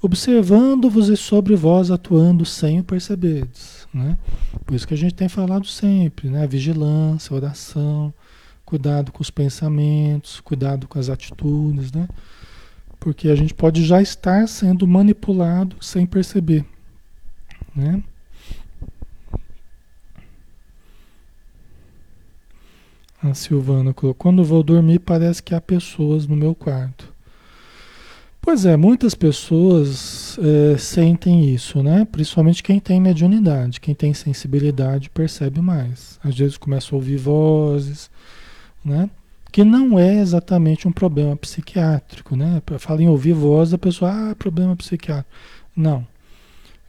[0.00, 4.18] Observando-vos e sobre vós atuando sem o perceberdes, né?
[4.64, 6.46] Por isso que a gente tem falado sempre, né?
[6.46, 8.12] Vigilância, oração,
[8.64, 12.08] cuidado com os pensamentos, cuidado com as atitudes, né?
[12.98, 16.64] Porque a gente pode já estar sendo manipulado sem perceber.
[17.74, 18.02] Né?
[23.24, 27.12] A Silvana colocou: quando vou dormir, parece que há pessoas no meu quarto.
[28.40, 32.06] Pois é, muitas pessoas é, sentem isso, né?
[32.12, 36.20] Principalmente quem tem mediunidade, quem tem sensibilidade percebe mais.
[36.22, 38.10] Às vezes começa a ouvir vozes,
[38.84, 39.08] né?
[39.54, 42.60] que não é exatamente um problema psiquiátrico, né?
[42.80, 45.30] Fala em ouvir voz da pessoa, ah, problema psiquiátrico.
[45.76, 46.04] Não.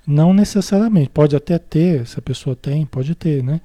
[0.06, 1.10] Não necessariamente.
[1.10, 3.62] Pode até ter, se a pessoa tem, pode ter, né?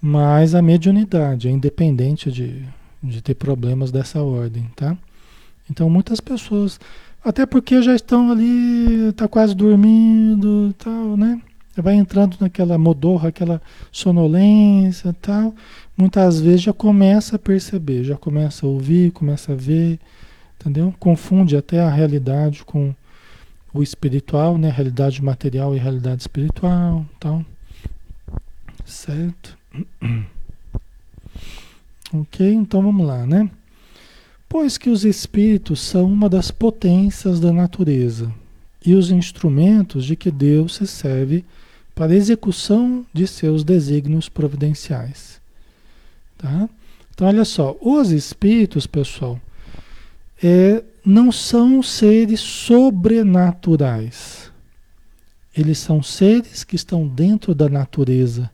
[0.00, 2.64] Mas a mediunidade é independente de,
[3.02, 4.96] de ter problemas dessa ordem, tá?
[5.70, 6.80] Então muitas pessoas,
[7.22, 11.40] até porque já estão ali, tá quase dormindo tal, né?
[11.76, 15.54] Vai entrando naquela modorra, aquela sonolência tal
[16.00, 20.00] muitas vezes já começa a perceber, já começa a ouvir, começa a ver,
[20.58, 20.94] entendeu?
[20.98, 22.94] Confunde até a realidade com
[23.72, 24.70] o espiritual, né?
[24.70, 27.44] Realidade material e realidade espiritual, então,
[28.86, 29.59] certo?
[32.12, 33.50] ok, então vamos lá, né?
[34.48, 38.32] Pois que os espíritos são uma das potências da natureza
[38.84, 41.44] e os instrumentos de que Deus se serve
[41.94, 45.40] para execução de seus desígnios providenciais.
[46.38, 46.68] Tá?
[47.12, 49.38] Então, olha só, os espíritos, pessoal,
[50.42, 54.50] é, não são seres sobrenaturais.
[55.56, 58.50] Eles são seres que estão dentro da natureza,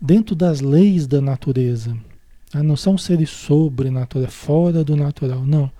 [0.00, 1.96] dentro das leis da natureza.
[2.50, 2.62] Tá?
[2.62, 5.70] Não são seres sobrenaturais, fora do natural, não.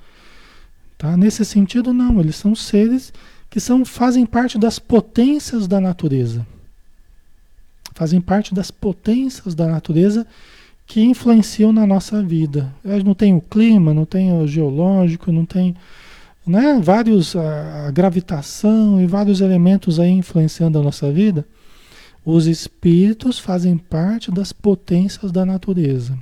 [0.96, 1.16] Tá?
[1.16, 2.20] Nesse sentido, não.
[2.20, 3.12] Eles são seres
[3.48, 6.46] que são, fazem parte das potências da natureza.
[7.94, 10.26] Fazem parte das potências da natureza
[10.86, 12.72] que influenciam na nossa vida.
[13.04, 15.76] Não tem o clima, não tem o geológico, não tem
[16.46, 21.44] né, vários a, a gravitação e vários elementos aí influenciando a nossa vida.
[22.30, 26.18] Os espíritos fazem parte das potências da natureza.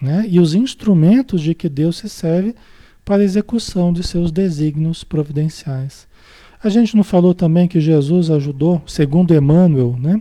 [0.00, 0.24] Né?
[0.26, 2.54] E os instrumentos de que Deus se serve
[3.04, 6.08] para a execução de seus desígnios providenciais.
[6.64, 10.18] A gente não falou também que Jesus ajudou, segundo Emmanuel, né?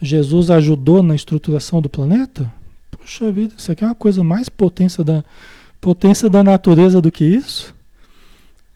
[0.00, 2.50] Jesus ajudou na estruturação do planeta?
[2.90, 5.22] Puxa vida, isso aqui é uma coisa mais potência da,
[5.78, 7.74] potência da natureza do que isso?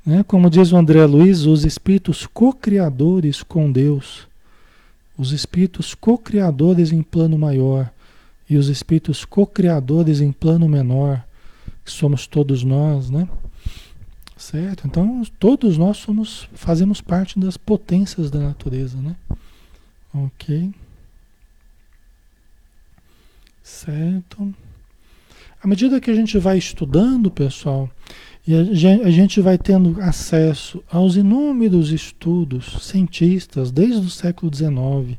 [0.05, 0.23] Né?
[0.23, 4.29] Como diz o André Luiz, os espíritos co-criadores com Deus,
[5.17, 7.91] os espíritos co-criadores em plano maior
[8.49, 11.25] e os espíritos co-criadores em plano menor,
[11.85, 13.29] que somos todos nós, né?
[14.37, 14.87] Certo?
[14.87, 19.17] Então, todos nós somos, fazemos parte das potências da natureza, né?
[20.13, 20.73] Ok.
[23.63, 24.55] Certo?
[25.63, 27.89] À medida que a gente vai estudando, pessoal,
[28.47, 35.19] e a gente vai tendo acesso aos inúmeros estudos cientistas desde o século XIX,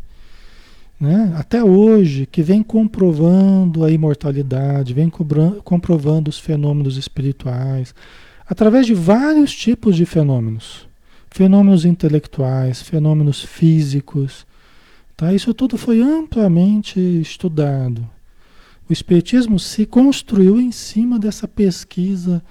[0.99, 5.11] né, até hoje, que vem comprovando a imortalidade, vem
[5.63, 7.95] comprovando os fenômenos espirituais,
[8.47, 10.87] através de vários tipos de fenômenos.
[11.31, 14.45] Fenômenos intelectuais, fenômenos físicos.
[15.17, 15.33] Tá?
[15.33, 18.07] Isso tudo foi amplamente estudado.
[18.87, 22.41] O Espiritismo se construiu em cima dessa pesquisa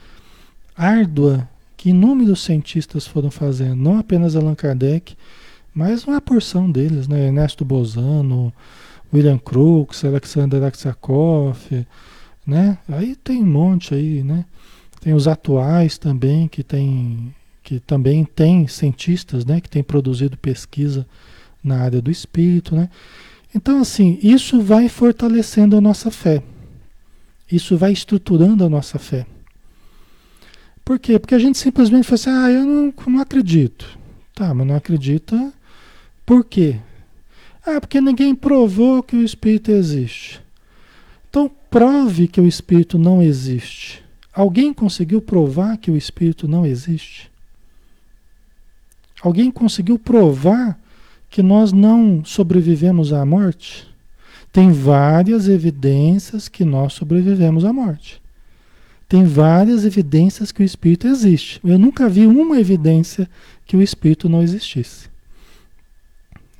[0.76, 5.16] árdua que inúmeros cientistas foram fazendo, não apenas Allan Kardec,
[5.74, 7.26] mas uma porção deles, né?
[7.26, 8.52] Ernesto Bozano,
[9.12, 11.58] William Crookes, Alexander Aksakov,
[12.46, 12.78] né?
[12.88, 14.44] Aí tem um monte aí, né?
[15.00, 21.06] Tem os atuais também que tem que também tem cientistas, né, que têm produzido pesquisa
[21.62, 22.90] na área do espírito, né?
[23.54, 26.42] Então, assim, isso vai fortalecendo a nossa fé.
[27.50, 29.26] Isso vai estruturando a nossa fé.
[30.84, 31.18] Por quê?
[31.18, 33.98] Porque a gente simplesmente fala assim, ah, eu não, não acredito.
[34.34, 35.52] Tá, mas não acredita
[36.26, 36.80] por quê?
[37.66, 40.40] Ah, porque ninguém provou que o Espírito existe.
[41.28, 44.02] Então, prove que o Espírito não existe.
[44.32, 47.30] Alguém conseguiu provar que o Espírito não existe?
[49.22, 50.78] Alguém conseguiu provar
[51.30, 53.86] que nós não sobrevivemos à morte?
[54.52, 58.22] Tem várias evidências que nós sobrevivemos à morte.
[59.14, 61.61] Tem várias evidências que o Espírito existe.
[61.62, 63.31] Eu nunca vi uma evidência
[63.64, 65.09] que o Espírito não existisse.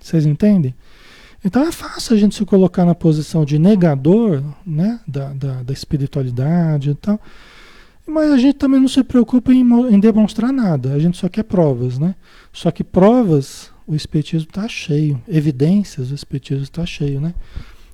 [0.01, 0.73] Vocês entendem?
[1.45, 5.73] Então é fácil a gente se colocar na posição de negador né, da, da, da
[5.73, 7.21] espiritualidade e tal.
[8.07, 9.63] Mas a gente também não se preocupa em,
[9.93, 12.15] em, demonstrar nada, a gente só quer provas, né?
[12.53, 17.35] Só que provas, o Espiritismo está cheio, evidências, o Espiritismo está cheio, né?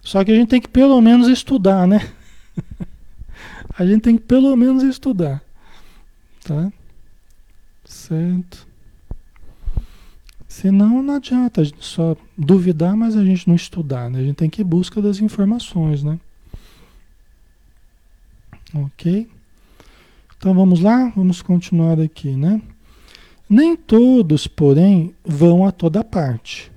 [0.02, 2.06] Só que a gente tem que pelo menos estudar, né?
[3.80, 5.42] a gente tem que pelo menos estudar,
[6.44, 6.70] tá?
[7.82, 8.68] Certo.
[10.46, 14.18] Senão não adianta a gente só duvidar, mas a gente não estudar, né?
[14.18, 16.20] A gente tem que ir busca das informações, né?
[18.74, 19.26] Ok?
[20.36, 22.60] Então vamos lá, vamos continuar aqui, né?
[23.48, 26.70] Nem todos, porém, vão a toda parte.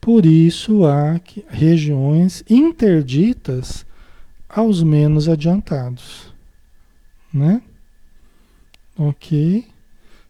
[0.00, 3.86] Por isso há regiões interditas
[4.58, 6.32] aos menos adiantados,
[7.32, 7.62] né?
[8.98, 9.64] Ok?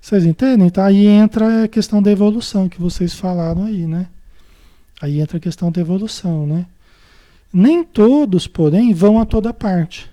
[0.00, 0.68] Vocês entendem?
[0.68, 0.86] Tá?
[0.86, 4.08] Aí entra a questão da evolução que vocês falaram aí, né?
[5.00, 6.66] Aí entra a questão da evolução, né?
[7.52, 10.10] Nem todos, porém, vão a toda parte.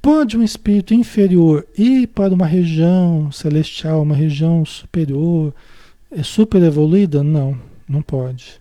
[0.00, 5.54] Pode um espírito inferior ir para uma região celestial, uma região superior,
[6.10, 7.22] é super evoluída?
[7.22, 8.58] Não, não pode.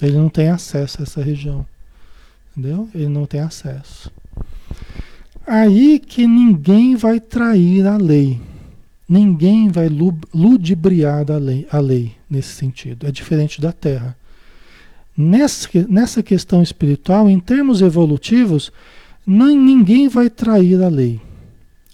[0.00, 1.66] Ele não tem acesso a essa região.
[2.56, 2.88] Entendeu?
[2.94, 4.10] Ele não tem acesso.
[5.46, 8.40] Aí que ninguém vai trair a lei.
[9.08, 13.06] Ninguém vai ludibriar a lei, a lei nesse sentido.
[13.06, 14.16] É diferente da Terra.
[15.16, 18.72] Nessa, nessa questão espiritual, em termos evolutivos,
[19.26, 21.20] não, ninguém vai trair a lei.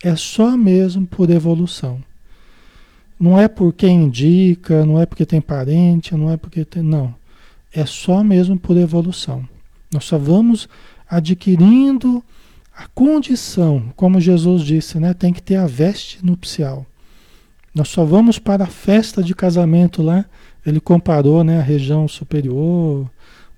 [0.02, 2.00] É só mesmo por evolução.
[3.18, 6.82] Não é por quem indica, não é porque tem parente, não é porque tem.
[6.82, 7.12] Não.
[7.72, 9.46] É só mesmo por evolução.
[9.92, 10.68] Nós só vamos
[11.08, 12.22] adquirindo
[12.76, 15.14] a condição, como Jesus disse, né?
[15.14, 16.86] Tem que ter a veste nupcial.
[17.74, 20.24] Nós só vamos para a festa de casamento lá.
[20.64, 23.08] Ele comparou né, a região superior,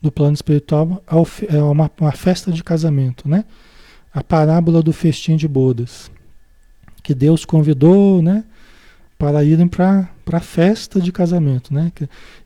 [0.01, 3.45] do plano espiritual ao, é uma, uma festa de casamento, né?
[4.13, 6.11] A parábola do festim de bodas,
[7.03, 8.45] que Deus convidou, né?
[9.19, 11.93] Para irem para a festa de casamento, né?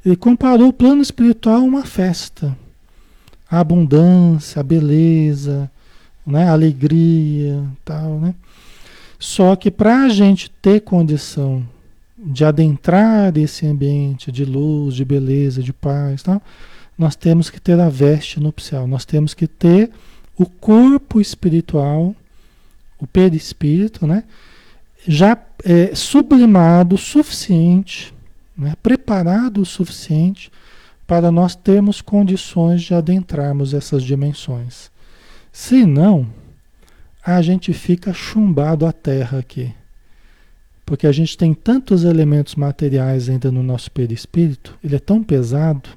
[0.05, 2.57] Ele comparou o plano espiritual a uma festa,
[3.55, 5.71] a abundância, a beleza,
[6.27, 6.49] né?
[6.49, 8.35] A alegria, tal, né?
[9.19, 11.67] Só que para a gente ter condição
[12.19, 16.43] de adentrar esse ambiente de luz, de beleza, de paz, tal,
[16.97, 19.91] nós temos que ter a veste nupcial, nós temos que ter
[20.37, 22.15] o corpo espiritual,
[22.99, 24.25] o perispírito, né?
[25.07, 28.13] já é, sublimado o suficiente,
[28.57, 28.75] né?
[28.83, 30.51] preparado o suficiente
[31.07, 34.91] para nós termos condições de adentrarmos essas dimensões.
[35.53, 36.27] Se não,
[37.25, 39.73] a gente fica chumbado à terra aqui.
[40.85, 45.89] Porque a gente tem tantos elementos materiais ainda no nosso perispírito, ele é tão pesado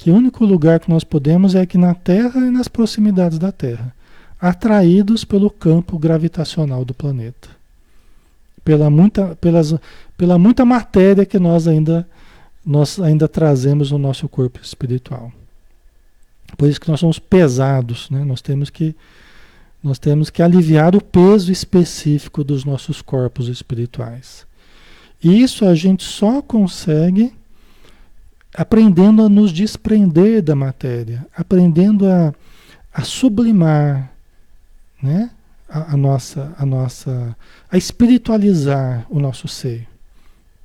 [0.00, 3.52] que o único lugar que nós podemos é aqui na Terra e nas proximidades da
[3.52, 3.94] Terra,
[4.40, 7.50] atraídos pelo campo gravitacional do planeta.
[8.64, 9.74] Pela muita, pelas,
[10.16, 12.08] pela muita matéria que nós ainda,
[12.64, 15.32] nós ainda trazemos no nosso corpo espiritual.
[16.56, 18.24] Por isso que nós somos pesados, né?
[18.24, 18.94] nós, temos que,
[19.82, 24.46] nós temos que aliviar o peso específico dos nossos corpos espirituais.
[25.22, 27.32] E isso a gente só consegue
[28.54, 32.34] aprendendo a nos desprender da matéria, aprendendo a,
[32.92, 34.12] a sublimar,
[35.02, 35.30] né?
[35.68, 37.36] A, a, nossa, a nossa,
[37.70, 39.86] a espiritualizar o nosso ser.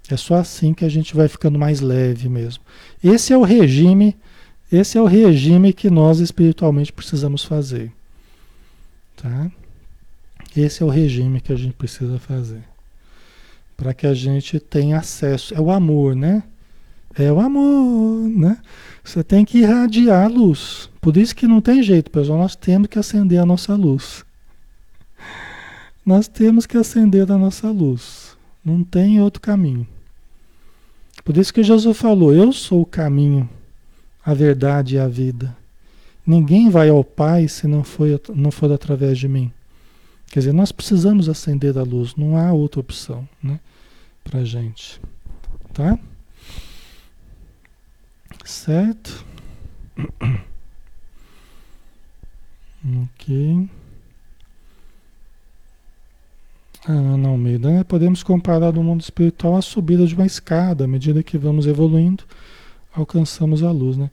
[0.10, 2.64] É só assim que a gente vai ficando mais leve mesmo.
[3.04, 4.16] Esse é o regime,
[4.72, 7.92] esse é o regime que nós espiritualmente precisamos fazer,
[9.16, 9.52] tá?
[10.56, 12.64] Esse é o regime que a gente precisa fazer
[13.76, 15.54] para que a gente tenha acesso.
[15.54, 16.44] É o amor, né?
[17.18, 18.58] É o amor, né?
[19.04, 20.90] Você tem que irradiar a luz.
[21.02, 22.40] Por isso que não tem jeito, pessoal.
[22.40, 24.26] Nós temos que acender a nossa luz.
[26.06, 28.38] Nós temos que acender a nossa luz.
[28.64, 29.88] Não tem outro caminho.
[31.26, 33.50] Por isso que Jesus falou: Eu sou o caminho,
[34.24, 35.58] a verdade e a vida.
[36.26, 39.52] Ninguém vai ao Pai se não for, não for através de mim.
[40.28, 43.60] Quer dizer, nós precisamos acender a luz, não há outra opção, né?
[44.24, 45.02] Pra gente.
[45.74, 45.98] Tá?
[48.46, 49.26] Certo?
[53.18, 53.68] Ok.
[56.88, 57.84] Ah, não, Almeida, né?
[57.84, 62.24] podemos comparar no mundo espiritual a subida de uma escada, à medida que vamos evoluindo,
[62.94, 64.12] alcançamos a luz, né?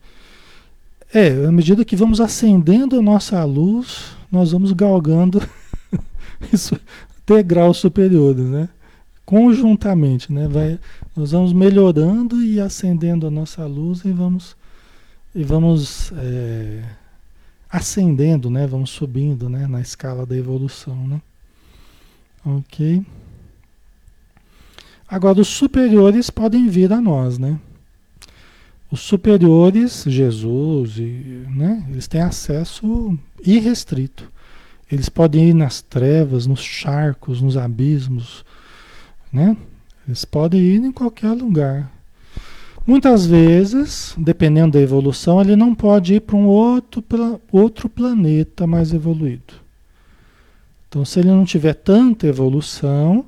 [1.12, 5.43] É, à medida que vamos acendendo a nossa luz, nós vamos galgando
[7.27, 8.70] degraus superiores, né?
[9.27, 10.49] Conjuntamente, né?
[10.49, 10.81] Vai,
[11.14, 14.57] nós vamos melhorando e acendendo a nossa luz e vamos
[15.35, 16.83] e vamos é,
[17.70, 18.66] ascendendo, né?
[18.66, 19.66] Vamos subindo, né?
[19.66, 21.20] Na escala da evolução, né?
[22.45, 23.05] Ok.
[25.09, 27.61] Agora os superiores podem vir a nós, né?
[28.90, 34.30] Os superiores, Jesus, e, né, eles têm acesso irrestrito.
[34.90, 38.45] Eles podem ir nas trevas, nos charcos, nos abismos,
[39.32, 39.57] né?
[40.07, 41.90] Eles podem ir em qualquer lugar.
[42.86, 47.03] Muitas vezes, dependendo da evolução, ele não pode ir para um outro,
[47.51, 49.62] outro planeta mais evoluído.
[50.93, 53.24] Então, se ele não tiver tanta evolução,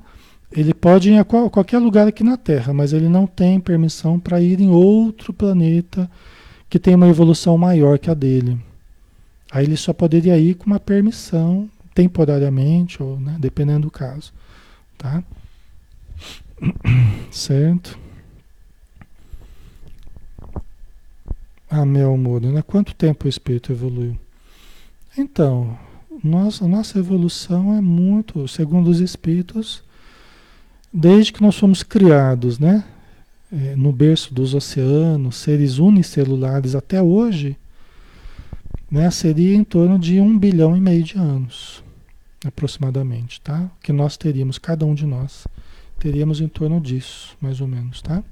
[0.51, 4.19] ele pode ir a qual, qualquer lugar aqui na Terra, mas ele não tem permissão
[4.19, 6.07] para ir em outro planeta
[6.69, 8.55] que tem uma evolução maior que a dele.
[9.51, 14.31] Aí ele só poderia ir com uma permissão, temporariamente, ou né, dependendo do caso.
[14.95, 15.23] Tá?
[17.31, 17.97] Certo?
[21.67, 22.61] Ah, meu amor, né?
[22.61, 24.15] Quanto tempo o espírito evoluiu?
[25.17, 25.75] Então,
[26.25, 29.83] nossa, nossa evolução é muito, segundo os espíritos,
[30.91, 32.83] desde que nós fomos criados, né?
[33.51, 37.55] É, no berço dos oceanos, seres unicelulares até hoje,
[38.89, 39.09] né?
[39.11, 41.83] Seria em torno de um bilhão e meio de anos,
[42.43, 43.69] aproximadamente, tá?
[43.81, 45.47] Que nós teríamos, cada um de nós,
[45.99, 48.23] teríamos em torno disso, mais ou menos, tá?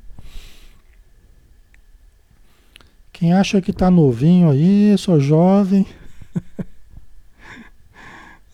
[3.11, 5.85] Quem acha que está novinho aí, sou jovem,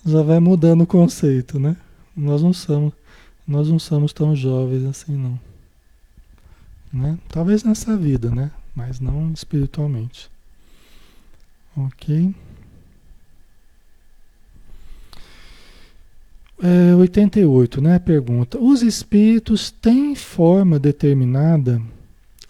[0.06, 1.76] já vai mudando o conceito, né?
[2.16, 2.94] Nós não somos
[3.48, 5.40] nós não somos tão jovens assim não.
[6.94, 7.18] Né?
[7.30, 8.52] Talvez nessa vida, né?
[8.76, 10.30] Mas não espiritualmente.
[11.76, 12.34] Ok?
[16.62, 17.98] É, 88, né?
[18.00, 21.82] Pergunta: Os espíritos têm forma determinada,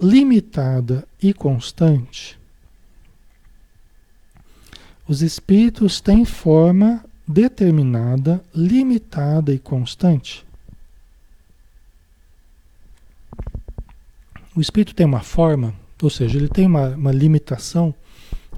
[0.01, 2.37] limitada e constante?
[5.07, 10.43] Os espíritos têm forma determinada, limitada e constante?
[14.55, 17.93] O espírito tem uma forma, ou seja, ele tem uma, uma limitação.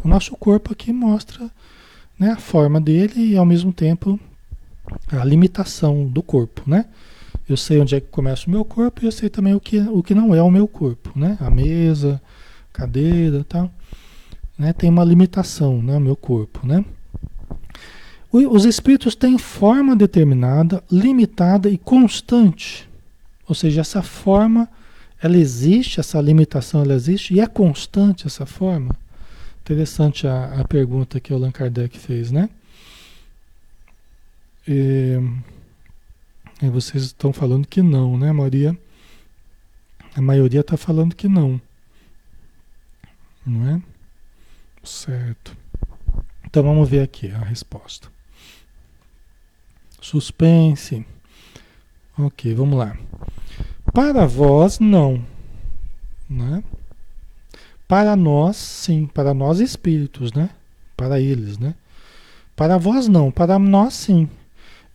[0.01, 1.51] O nosso corpo aqui mostra
[2.17, 4.17] né, a forma dele e ao mesmo tempo
[5.11, 6.85] a limitação do corpo, né?
[7.47, 9.79] Eu sei onde é que começa o meu corpo e eu sei também o que,
[9.79, 11.37] o que não é o meu corpo, né?
[11.41, 12.21] A mesa,
[12.71, 13.69] cadeira, tal,
[14.57, 14.71] né?
[14.71, 15.97] Tem uma limitação, né?
[15.97, 16.85] O meu corpo, né?
[18.31, 22.89] Os espíritos têm forma determinada, limitada e constante.
[23.47, 24.69] Ou seja, essa forma
[25.21, 28.95] ela existe, essa limitação ela existe e é constante essa forma?
[29.61, 32.49] Interessante a, a pergunta que o Allan Kardec fez, né?
[34.67, 35.17] E,
[36.61, 38.77] e vocês estão falando que não, né, Maria?
[40.15, 41.61] A maioria está falando que não.
[43.45, 43.81] Não é?
[44.83, 45.55] Certo.
[46.45, 48.10] Então vamos ver aqui a resposta.
[50.01, 51.05] Suspense.
[52.17, 52.97] Ok, vamos lá.
[53.93, 55.23] Para vós, não.
[56.29, 56.63] Né?
[57.87, 59.05] Para nós, sim.
[59.05, 60.49] Para nós, espíritos, né?
[60.97, 61.75] Para eles, né?
[62.55, 63.31] Para vós, não.
[63.31, 64.27] Para nós, sim.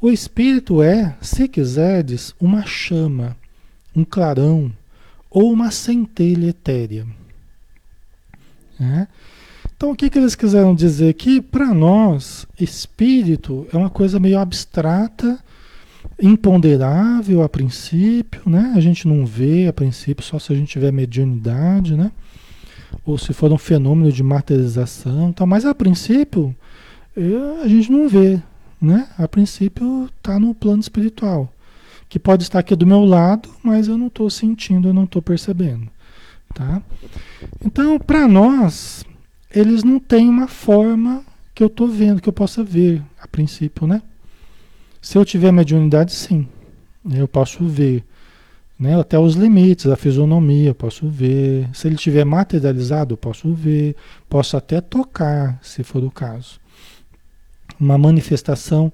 [0.00, 3.36] O espírito é, se quiserdes, uma chama,
[3.94, 4.70] um clarão
[5.30, 7.06] ou uma centelha etérea.
[8.78, 9.08] Né?
[9.76, 11.40] Então, o que, que eles quiseram dizer aqui?
[11.40, 15.38] Para nós, espírito é uma coisa meio abstrata
[16.20, 18.72] imponderável a princípio, né?
[18.74, 22.10] A gente não vê a princípio só se a gente tiver mediunidade, né?
[23.04, 25.44] Ou se for um fenômeno de materialização, tá?
[25.44, 26.56] mas a princípio
[27.14, 28.40] eh, a gente não vê,
[28.80, 29.08] né?
[29.18, 31.52] A princípio está no plano espiritual,
[32.08, 35.20] que pode estar aqui do meu lado, mas eu não estou sentindo, eu não estou
[35.20, 35.86] percebendo,
[36.54, 36.80] tá?
[37.62, 39.04] Então, para nós,
[39.58, 43.86] eles não têm uma forma que eu estou vendo, que eu possa ver, a princípio,
[43.86, 44.02] né?
[45.00, 46.46] Se eu tiver mediunidade, sim.
[47.10, 48.04] Eu posso ver
[48.78, 48.98] Né?
[48.98, 51.68] Até os limites, a fisionomia, posso ver.
[51.72, 53.96] Se ele tiver materializado, eu posso ver.
[54.28, 56.60] Posso até tocar, se for o caso.
[57.80, 58.92] Uma manifestação,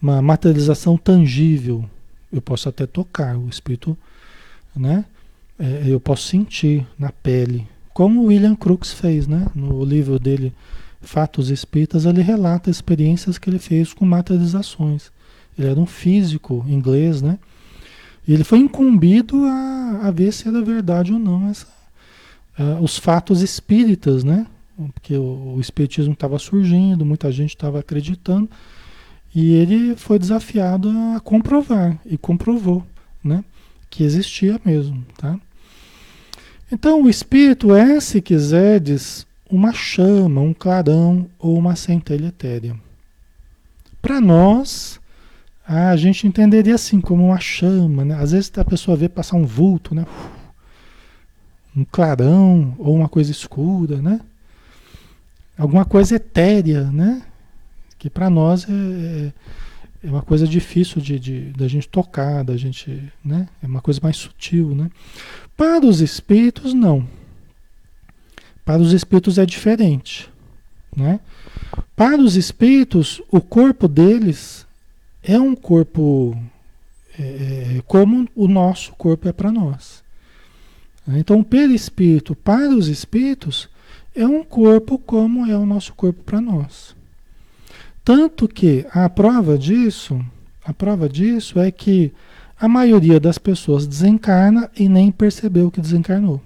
[0.00, 1.84] uma materialização tangível,
[2.32, 3.36] eu posso até tocar.
[3.36, 3.96] O espírito,
[4.74, 5.04] né?
[5.58, 7.66] É, eu posso sentir na pele.
[7.98, 9.48] Como William Crookes fez, né?
[9.56, 10.54] No livro dele,
[11.00, 15.10] Fatos Espíritas, ele relata experiências que ele fez com materializações.
[15.58, 17.40] Ele era um físico inglês, né?
[18.24, 21.66] E ele foi incumbido a, a ver se era verdade ou não essa,
[22.56, 24.46] uh, os fatos espíritas, né?
[24.94, 28.48] Porque o, o espiritismo estava surgindo, muita gente estava acreditando,
[29.34, 32.86] e ele foi desafiado a comprovar, e comprovou,
[33.24, 33.42] né?
[33.90, 35.36] Que existia mesmo, tá?
[36.70, 42.76] Então, o espírito é, se quiserdes, uma chama, um clarão ou uma centelha etérea.
[44.02, 45.00] Para nós,
[45.66, 48.14] a gente entenderia assim, como uma chama, né?
[48.14, 50.06] Às vezes a pessoa vê passar um vulto, né?
[51.76, 54.20] Um clarão ou uma coisa escura, né?
[55.56, 57.22] Alguma coisa etérea, né?
[57.98, 59.32] Que para nós é, é,
[60.06, 63.48] é, uma coisa difícil de, de, da gente tocar, da gente, né?
[63.62, 64.90] É uma coisa mais sutil, né?
[65.58, 67.04] Para os espíritos, não.
[68.64, 70.30] Para os espíritos é diferente,
[70.96, 71.18] né?
[71.96, 74.64] Para os espíritos, o corpo deles
[75.20, 76.40] é um corpo
[77.18, 77.22] é,
[77.78, 80.04] é, como o nosso corpo é para nós.
[81.08, 83.68] Então, o perispírito para os espíritos
[84.14, 86.94] é um corpo como é o nosso corpo para nós.
[88.04, 90.24] Tanto que a prova disso,
[90.64, 92.12] a prova disso é que
[92.60, 96.40] a maioria das pessoas desencarna e nem percebeu que desencarnou.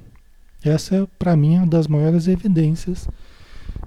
[0.63, 3.09] Essa é, para mim, uma das maiores evidências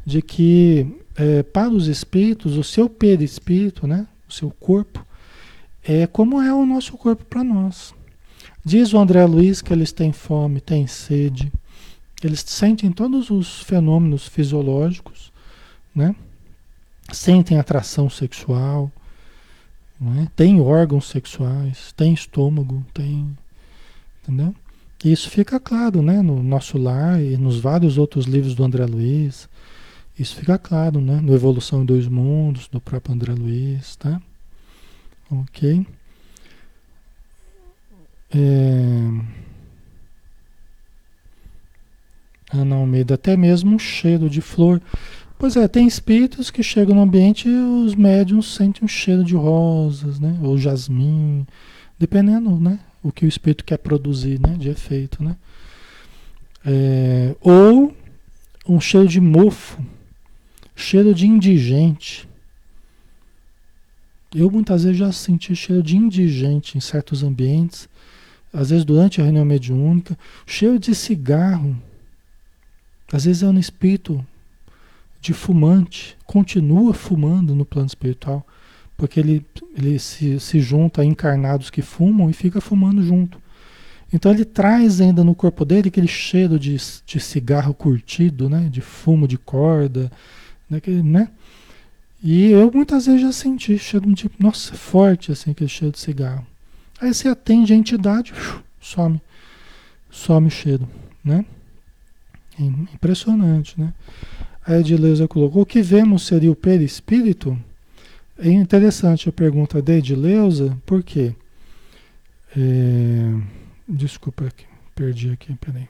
[0.05, 5.05] de que, é, para os espíritos, o seu perispírito, né, o seu corpo,
[5.83, 7.93] é como é o nosso corpo para nós.
[8.63, 11.51] Diz o André Luiz que eles têm fome, têm sede,
[12.23, 15.31] eles sentem todos os fenômenos fisiológicos,
[15.93, 16.15] né?
[17.11, 18.91] sentem atração sexual,
[19.99, 20.27] né?
[20.35, 23.37] tem órgãos sexuais, tem estômago, tem.
[24.23, 24.55] Entendeu?
[25.03, 26.21] Isso fica claro né?
[26.21, 29.47] no nosso lar e nos vários outros livros do André Luiz.
[30.17, 31.19] Isso fica claro, né?
[31.21, 34.21] No Evolução em Dois Mundos, do próprio André Luiz, tá?
[35.29, 35.85] Ok.
[38.33, 39.35] É...
[42.53, 44.81] Ana Almeida, até mesmo um cheiro de flor.
[45.45, 49.35] Pois é, tem espíritos que chegam no ambiente e os médiums sentem um cheiro de
[49.35, 50.39] rosas, né?
[50.41, 51.45] Ou jasmim,
[51.99, 52.79] dependendo, né?
[53.03, 54.55] O que o espírito quer produzir, né?
[54.57, 55.35] De efeito, né?
[56.65, 57.35] É...
[57.41, 57.95] Ou
[58.67, 59.79] um cheiro de mofo,
[60.75, 62.27] cheiro de indigente.
[64.33, 67.87] Eu muitas vezes já senti cheiro de indigente em certos ambientes,
[68.51, 70.17] às vezes durante a reunião mediúnica,
[70.47, 71.77] cheiro de cigarro.
[73.13, 74.25] Às vezes é um espírito
[75.25, 78.45] de fumante, continua fumando no plano espiritual,
[78.95, 79.43] porque ele,
[79.75, 83.41] ele se, se junta a encarnados que fumam e fica fumando junto.
[84.13, 88.69] Então ele traz ainda no corpo dele aquele cheiro de, de cigarro curtido, né?
[88.71, 90.11] de fumo de corda,
[90.69, 91.29] Daquele, né?
[92.23, 96.45] E eu muitas vezes já senti cheiro de, nossa, forte assim, aquele cheiro de cigarro.
[97.01, 98.33] Aí você atende a entidade,
[98.79, 99.21] some,
[100.09, 100.87] some o cheiro,
[101.23, 101.45] né?
[102.59, 103.93] É impressionante, né?
[104.65, 107.57] A Edileuza colocou, o que vemos seria o perispírito?
[108.37, 111.33] É interessante a pergunta da Edileuza, por quê?
[112.57, 113.33] É,
[113.87, 114.51] desculpa,
[114.95, 115.87] perdi aqui, peraí.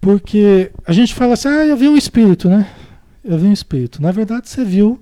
[0.00, 2.72] Porque a gente fala assim, ah, eu vi um espírito, né?
[3.22, 4.00] Eu vi um espírito.
[4.00, 4.98] Na verdade, você viu,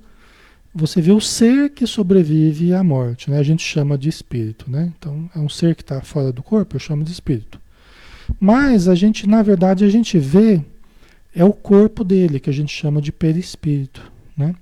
[0.75, 3.39] você viu o ser que sobrevive à morte, né?
[3.39, 4.93] A gente chama de espírito, né?
[4.99, 7.61] Então, é um ser que está fora do corpo, eu chamo de espírito.
[8.41, 10.63] Mas a gente, na verdade, a gente vê
[11.35, 14.55] é o corpo dele que a gente chama de perispírito, né?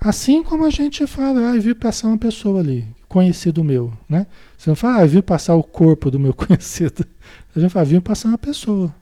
[0.00, 4.26] Assim como a gente fala, ah, eu vi passar uma pessoa ali, conhecido meu, né?
[4.58, 7.06] Você não fala, ah, eu vi passar o corpo do meu conhecido.
[7.54, 8.92] A gente fala, vi passar uma pessoa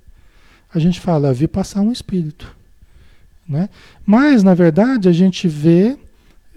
[0.73, 2.57] a gente fala, vi passar um espírito.
[3.49, 3.69] Né?
[4.07, 5.97] Mas, na verdade, a gente vê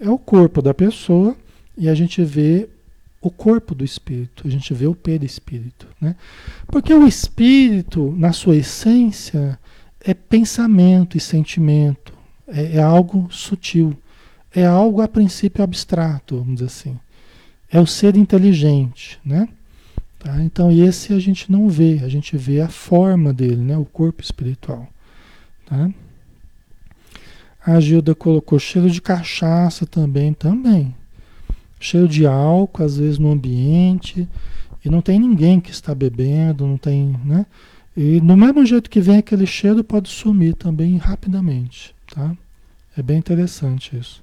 [0.00, 1.36] é o corpo da pessoa
[1.76, 2.68] e a gente vê
[3.24, 5.88] o corpo do espírito, a gente vê o perispírito.
[5.98, 6.14] Né?
[6.66, 9.58] Porque o espírito, na sua essência,
[9.98, 12.12] é pensamento e sentimento,
[12.46, 13.96] é, é algo sutil,
[14.54, 16.98] é algo a princípio abstrato, vamos dizer assim.
[17.72, 19.48] É o ser inteligente, né?
[20.18, 20.42] Tá?
[20.42, 23.76] Então esse a gente não vê, a gente vê a forma dele, né?
[23.76, 24.86] o corpo espiritual.
[25.64, 25.90] Tá?
[27.64, 30.94] A Gilda colocou cheiro de cachaça também, também.
[31.84, 34.26] Cheio de álcool, às vezes no ambiente,
[34.82, 37.44] e não tem ninguém que está bebendo, não tem, né?
[37.94, 42.34] E do mesmo jeito que vem aquele cheiro, pode sumir também rapidamente, tá?
[42.96, 44.22] É bem interessante isso.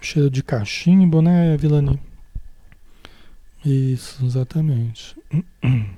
[0.00, 1.98] Cheiro de cachimbo, né, Vilani?
[3.64, 5.16] Isso, exatamente.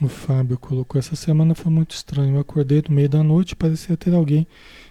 [0.00, 2.36] O Fábio colocou: essa semana foi muito estranho.
[2.36, 4.46] Eu acordei no meio da noite e parecia ter alguém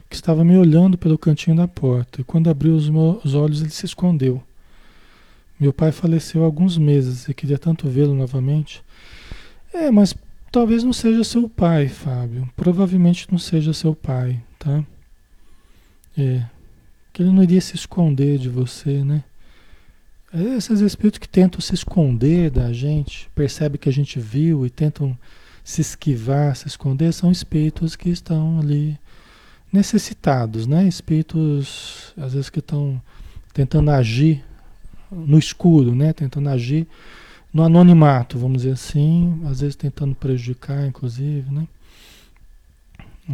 [0.10, 2.22] que estava me olhando pelo cantinho da porta.
[2.22, 4.42] E quando abri os meus olhos, ele se escondeu.
[5.60, 8.84] Meu pai faleceu há alguns meses e queria tanto vê-lo novamente.
[9.74, 10.16] É, mas
[10.52, 12.50] talvez não seja seu pai, Fábio.
[12.56, 14.84] Provavelmente não seja seu pai, tá?
[16.18, 16.46] É.
[17.12, 19.24] Que ele não iria se esconder de você, né?
[20.32, 25.18] Esses espíritos que tentam se esconder da gente, percebe que a gente viu e tentam
[25.64, 28.98] se esquivar, se esconder, são espíritos que estão ali
[29.74, 30.88] necessitados, né?
[30.88, 33.02] Espíritos, às vezes, que estão
[33.54, 34.44] tentando agir
[35.12, 36.14] no escuro, né?
[36.14, 36.88] Tentando agir
[37.52, 41.68] no anonimato, vamos dizer assim, às vezes tentando prejudicar, inclusive, né?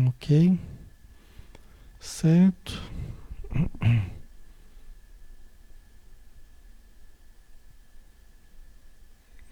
[0.08, 0.58] Ok.
[2.00, 2.82] Certo.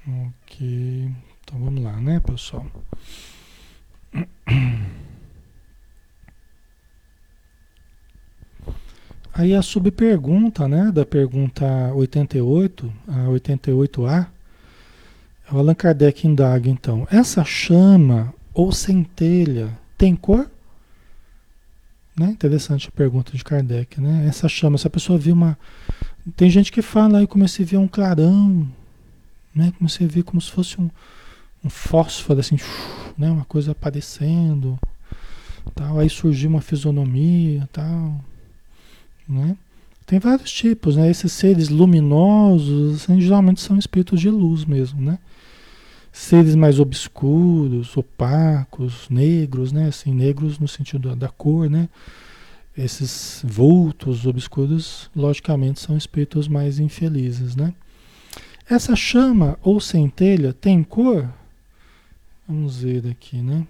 [0.07, 1.11] Ok.
[1.43, 2.65] Então vamos lá, né, pessoal?
[9.33, 14.27] Aí a subpergunta, né, da pergunta 88, a 88A,
[15.51, 20.49] o Allan Kardec indaga então, essa chama ou centelha tem cor?
[22.15, 22.27] Né?
[22.27, 24.27] Interessante a pergunta de Kardec, né?
[24.27, 25.57] Essa chama, se a pessoa viu uma...
[26.35, 28.67] Tem gente que fala aí como se vê um clarão,
[29.55, 29.73] né?
[29.77, 30.89] Como você vê como se fosse um,
[31.63, 32.57] um fósforo assim,
[33.17, 33.29] né?
[33.29, 34.79] Uma coisa aparecendo,
[35.75, 35.99] tal.
[35.99, 38.19] Aí surgiu uma fisionomia, tal,
[39.27, 39.55] né?
[40.05, 41.09] Tem vários tipos, né?
[41.09, 45.17] Esses seres luminosos, assim, geralmente são espíritos de luz mesmo, né?
[46.11, 49.87] Seres mais obscuros, opacos, negros, né?
[49.87, 51.87] Assim, negros no sentido da cor, né?
[52.77, 57.73] Esses vultos obscuros, logicamente, são espíritos mais infelizes, né?
[58.69, 61.29] Essa chama ou centelha tem cor?
[62.47, 63.67] Vamos ver aqui, né?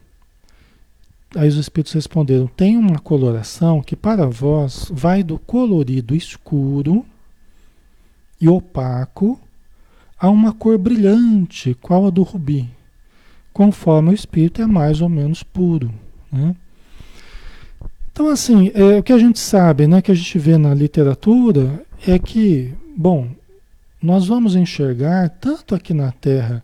[1.36, 7.06] Aí os espíritos responderam: tem uma coloração que para vós vai do colorido escuro
[8.40, 9.40] e opaco
[10.20, 12.70] a uma cor brilhante, qual a do rubi,
[13.52, 15.94] conforme o espírito é mais ou menos puro.
[16.32, 16.56] Né?
[18.12, 21.84] Então, assim, é, o que a gente sabe, né, que a gente vê na literatura,
[22.08, 23.28] é que, bom,
[24.04, 26.62] nós vamos enxergar tanto aqui na Terra,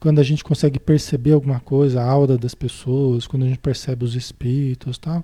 [0.00, 4.06] quando a gente consegue perceber alguma coisa, a aura das pessoas, quando a gente percebe
[4.06, 5.22] os espíritos tal,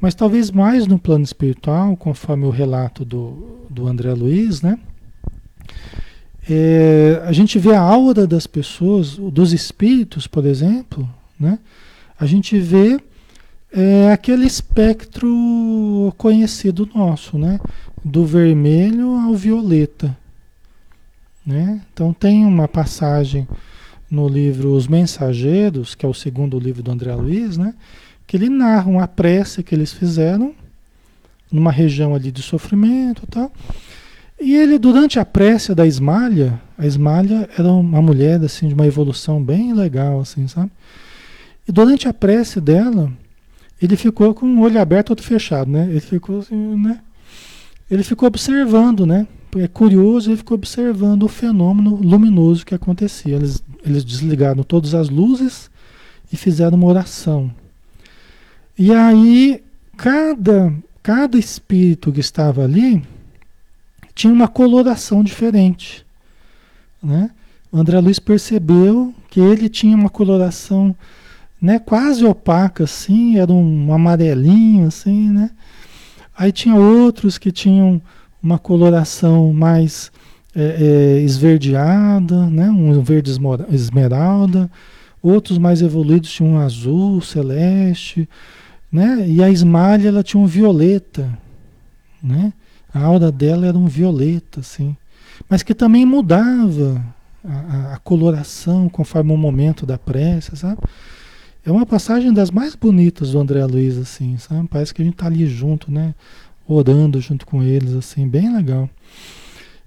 [0.00, 4.80] mas talvez mais no plano espiritual, conforme o relato do, do André Luiz, né?
[6.50, 11.56] É, a gente vê a aura das pessoas, dos espíritos, por exemplo, né?
[12.18, 13.00] A gente vê
[13.72, 17.60] é, aquele espectro conhecido nosso, né?
[18.04, 20.20] Do vermelho ao violeta.
[21.44, 21.80] Né?
[21.92, 23.46] Então tem uma passagem
[24.10, 27.74] no livro Os Mensageiros, que é o segundo livro do André Luiz, né?
[28.26, 30.54] que ele narra uma prece que eles fizeram
[31.50, 33.52] numa região ali de sofrimento e tal.
[34.40, 38.86] E ele, durante a prece da Esmalha, a Esmalha era uma mulher assim, de uma
[38.86, 40.70] evolução bem legal, assim, sabe?
[41.68, 43.12] E durante a prece dela,
[43.80, 45.86] ele ficou com o olho aberto, outro fechado, né?
[45.88, 47.00] Ele ficou assim, né?
[47.90, 49.26] Ele ficou observando, né?
[49.56, 53.36] É curioso, ele ficou observando o fenômeno luminoso que acontecia.
[53.36, 55.70] Eles, eles desligaram todas as luzes
[56.32, 57.52] e fizeram uma oração.
[58.78, 59.62] E aí,
[59.96, 60.72] cada,
[61.02, 63.02] cada espírito que estava ali
[64.14, 66.04] tinha uma coloração diferente.
[67.02, 67.30] Né?
[67.70, 70.96] O André Luiz percebeu que ele tinha uma coloração
[71.60, 75.50] né, quase opaca, assim, era um amarelinho, assim, né?
[76.36, 78.02] Aí tinha outros que tinham
[78.42, 80.10] uma coloração mais
[80.54, 82.68] é, é, esverdeada, né?
[82.68, 83.30] um verde
[83.70, 84.70] esmeralda,
[85.22, 88.28] outros mais evoluídos tinham um azul, celeste,
[88.90, 89.24] né?
[89.26, 91.38] e a esmalha ela tinha um violeta,
[92.22, 92.52] né?
[92.92, 94.96] a aura dela era um violeta, assim,
[95.48, 97.02] mas que também mudava
[97.44, 100.78] a, a coloração conforme o momento da prece, sabe?
[101.64, 104.66] É uma passagem das mais bonitas do André Luiz, assim, sabe?
[104.68, 106.12] Parece que a gente está ali junto, né?
[106.72, 108.88] Orando junto com eles, assim, bem legal.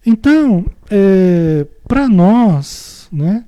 [0.05, 3.43] Então, é, para nós, né,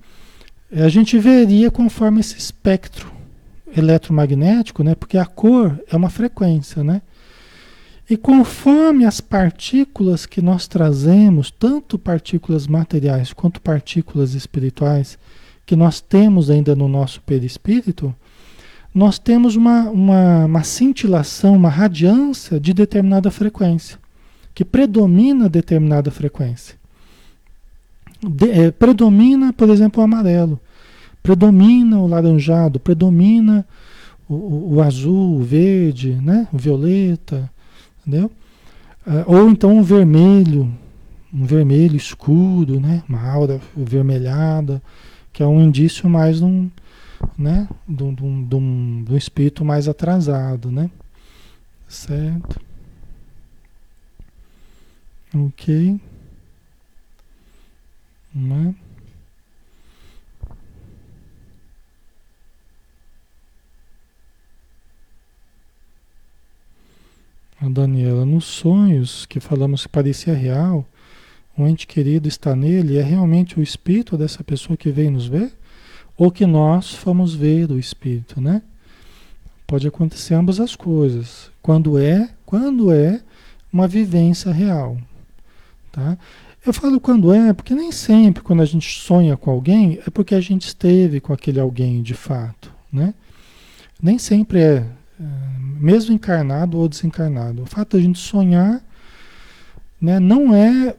[0.71, 3.11] a gente veria conforme esse espectro
[3.75, 7.01] eletromagnético, né, porque a cor é uma frequência, né?
[8.09, 15.19] E conforme as partículas que nós trazemos, tanto partículas materiais quanto partículas espirituais,
[15.65, 18.15] que nós temos ainda no nosso perispírito,
[18.97, 23.99] nós temos uma, uma, uma cintilação, uma radiância de determinada frequência,
[24.55, 26.75] que predomina determinada frequência.
[28.19, 30.59] De, é, predomina, por exemplo, o amarelo,
[31.21, 33.63] predomina o laranjado, predomina
[34.27, 36.47] o, o, o azul, o verde, né?
[36.51, 37.51] o violeta,
[37.99, 38.31] entendeu?
[39.05, 40.73] Uh, ou então um vermelho,
[41.31, 43.03] um vermelho escuro, né?
[43.07, 44.81] Uma aura vermelhada,
[45.31, 46.67] que é um indício mais de um,
[47.37, 47.67] né?
[47.87, 50.89] de um, de um espírito mais atrasado, né?
[51.87, 52.59] Certo?
[55.33, 55.99] Ok.
[58.33, 58.75] Né?
[67.59, 70.87] A Daniela, nos sonhos que falamos que parecia real,
[71.57, 75.51] um ente querido está nele, é realmente o espírito dessa pessoa que veio nos ver?
[76.17, 78.61] Ou que nós fomos ver o espírito, né?
[79.65, 81.51] Pode acontecer ambas as coisas.
[81.61, 83.21] Quando é, quando é
[83.71, 84.97] uma vivência real,
[85.91, 86.17] tá?
[86.65, 90.35] Eu falo quando é, porque nem sempre quando a gente sonha com alguém é porque
[90.35, 93.13] a gente esteve com aquele alguém de fato, né?
[94.01, 94.85] Nem sempre é
[95.79, 97.63] mesmo encarnado ou desencarnado.
[97.63, 98.81] O fato de a gente sonhar
[99.99, 100.95] né, não é,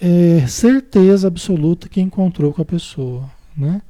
[0.00, 3.30] é, certeza absoluta que encontrou com a pessoa.
[3.56, 3.82] Né?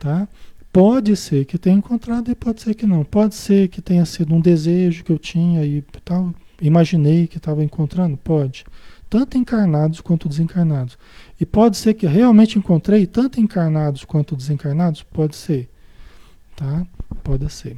[0.00, 0.26] Tá?
[0.72, 3.04] Pode ser que tenha encontrado e pode ser que não.
[3.04, 7.62] Pode ser que tenha sido um desejo que eu tinha e tal, imaginei que estava
[7.62, 8.16] encontrando?
[8.16, 8.64] Pode.
[9.10, 10.96] Tanto encarnados quanto desencarnados.
[11.38, 15.02] E pode ser que realmente encontrei tanto encarnados quanto desencarnados?
[15.02, 15.68] Pode ser.
[16.56, 16.86] Tá?
[17.22, 17.76] Pode ser.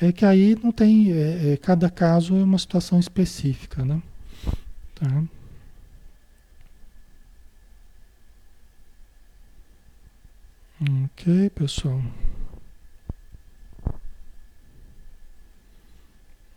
[0.00, 1.12] É que aí não tem.
[1.12, 4.02] É, é, cada caso é uma situação específica, né?
[4.94, 5.22] Tá?
[10.80, 12.00] Ok, pessoal.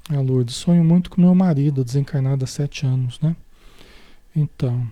[0.10, 3.36] A Lourdes, sonho muito com meu marido, desencarnado há sete anos, né?
[4.36, 4.88] Então,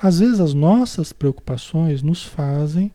[0.00, 2.92] às vezes as nossas preocupações nos fazem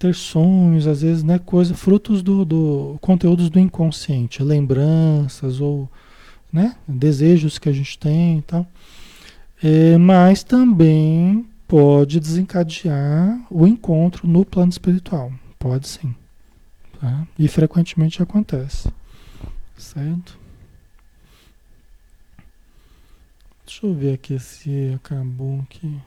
[0.00, 5.88] ter sonhos, às vezes, né, coisa, frutos do, do conteúdos do inconsciente, lembranças ou
[6.52, 8.66] né, desejos que a gente tem e tal.
[9.62, 15.32] É, mas também pode desencadear o encontro no plano espiritual.
[15.58, 16.14] Pode sim.
[17.00, 17.26] Tá?
[17.38, 18.92] E frequentemente acontece.
[19.74, 20.38] Certo?
[23.64, 25.98] Deixa eu ver aqui se acabou aqui.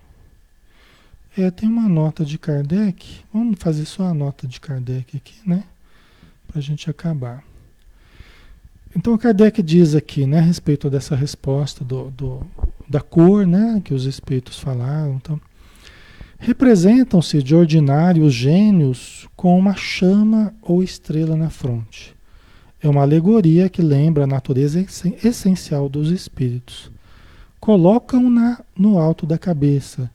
[1.35, 3.23] É, tem uma nota de Kardec.
[3.33, 5.63] Vamos fazer só a nota de Kardec aqui, né?
[6.47, 7.43] Para a gente acabar.
[8.95, 12.45] Então, Kardec diz aqui, né, a respeito dessa resposta do, do,
[12.87, 15.15] da cor, né, que os espíritos falaram.
[15.15, 15.41] Então,
[16.45, 22.15] representam-se de ordinário os gênios com uma chama ou estrela na fronte.
[22.79, 24.79] É uma alegoria que lembra a natureza
[25.23, 26.91] essencial dos espíritos.
[27.59, 30.11] Colocam-na no alto da cabeça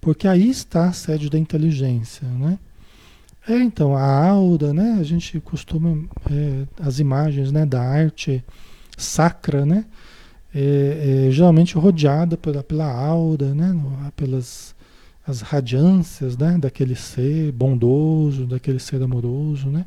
[0.00, 2.58] porque aí está a sede da inteligência, né?
[3.46, 4.96] É, então, a aura, né?
[4.98, 5.98] A gente costuma,
[6.30, 8.42] é, as imagens né, da arte
[8.96, 9.84] sacra, né?
[10.54, 13.74] É, é, geralmente rodeada pela, pela aura, né?
[14.16, 14.74] Pelas
[15.26, 16.58] as radiâncias, né?
[16.58, 19.86] Daquele ser bondoso, daquele ser amoroso, né?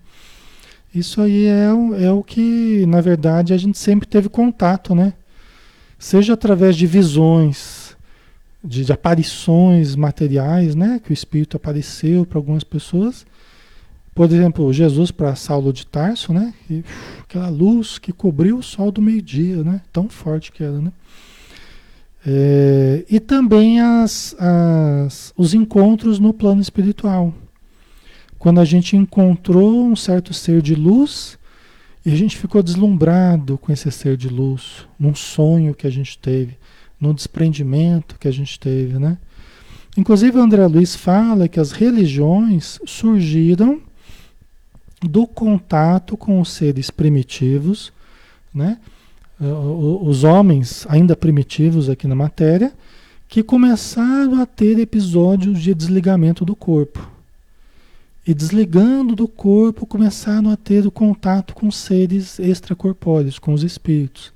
[0.93, 1.67] Isso aí é,
[2.05, 5.13] é o que, na verdade, a gente sempre teve contato, né?
[5.99, 7.95] Seja através de visões,
[8.63, 10.99] de, de, aparições materiais, né?
[11.03, 13.25] Que o Espírito apareceu para algumas pessoas.
[14.15, 16.53] Por exemplo, Jesus para Saulo de Tarso, né?
[16.69, 16.83] E,
[17.21, 19.81] aquela luz que cobriu o sol do meio-dia, né?
[19.93, 20.91] Tão forte que era, né?
[22.25, 27.33] É, e também as, as, os encontros no plano espiritual.
[28.37, 31.37] Quando a gente encontrou um certo ser de luz
[32.05, 36.17] e a gente ficou deslumbrado com esse ser de luz, num sonho que a gente
[36.17, 36.57] teve
[36.99, 39.17] no desprendimento que a gente teve, né?
[39.95, 43.81] Inclusive André Luiz fala que as religiões surgiram
[45.01, 47.91] do contato com os seres primitivos,
[48.53, 48.79] né?
[49.39, 52.73] Os homens ainda primitivos aqui na matéria,
[53.27, 57.07] que começaram a ter episódios de desligamento do corpo.
[58.25, 64.33] E desligando do corpo, começaram a ter o contato com seres extracorpóreos, com os espíritos.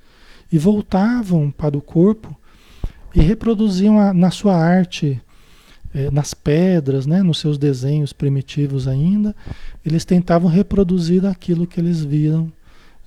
[0.52, 2.38] E voltavam para o corpo
[3.14, 5.22] e reproduziam a, na sua arte,
[5.94, 9.36] é, nas pedras, né, nos seus desenhos primitivos ainda,
[9.86, 12.52] eles tentavam reproduzir aquilo que eles viam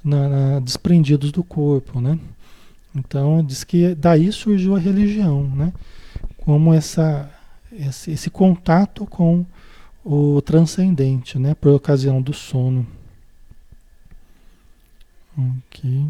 [0.05, 2.19] na, na, desprendidos do corpo, né?
[2.95, 5.73] Então diz que daí surgiu a religião, né?
[6.37, 7.31] Como essa,
[7.73, 9.45] esse, esse contato com
[10.05, 11.55] o transcendente, né?
[11.55, 12.87] Por ocasião do sono.
[15.37, 16.07] Ok.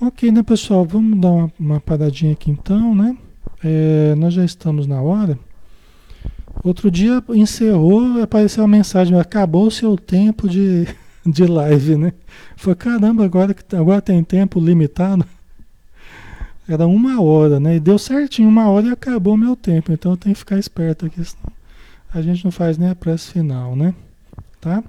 [0.00, 0.84] Ok, né, pessoal?
[0.84, 3.16] Vamos dar uma, uma paradinha aqui então, né?
[3.64, 5.38] É, nós já estamos na hora.
[6.66, 10.84] Outro dia encerrou, apareceu uma mensagem, acabou o seu tempo de,
[11.24, 12.12] de live, né?
[12.56, 15.24] Foi caramba, agora, agora tem tempo limitado.
[16.68, 17.76] Era uma hora, né?
[17.76, 19.92] E deu certinho uma hora e acabou o meu tempo.
[19.92, 21.52] Então eu tenho que ficar esperto aqui, senão
[22.12, 23.94] a gente não faz nem a prece final, né?
[24.60, 24.82] Tá?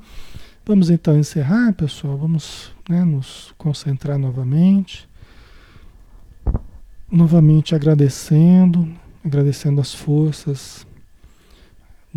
[0.66, 2.18] Vamos então encerrar, pessoal.
[2.18, 5.08] Vamos né, nos concentrar novamente.
[7.12, 8.92] Novamente agradecendo,
[9.24, 10.87] agradecendo as forças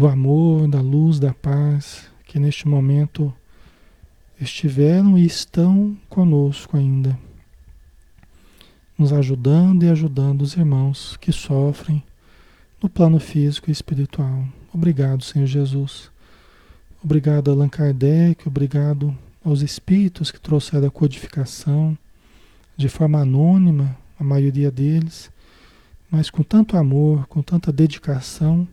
[0.00, 3.30] do amor, da luz, da paz que neste momento
[4.40, 7.18] estiveram e estão conosco ainda,
[8.96, 12.02] nos ajudando e ajudando os irmãos que sofrem
[12.82, 14.42] no plano físico e espiritual.
[14.72, 16.10] Obrigado, Senhor Jesus.
[17.04, 21.94] Obrigado, Allan Kardec, obrigado aos espíritos que trouxeram a codificação
[22.74, 25.30] de forma anônima, a maioria deles,
[26.10, 28.66] mas com tanto amor, com tanta dedicação,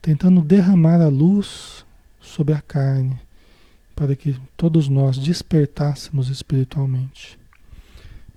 [0.00, 1.84] tentando derramar a luz
[2.20, 3.18] sobre a carne,
[3.94, 7.38] para que todos nós despertássemos espiritualmente.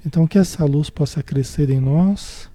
[0.05, 2.49] Então, que essa luz possa crescer em nós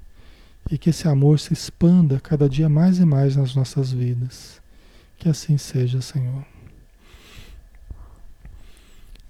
[0.70, 4.60] e que esse amor se expanda cada dia mais e mais nas nossas vidas.
[5.16, 6.44] Que assim seja, Senhor.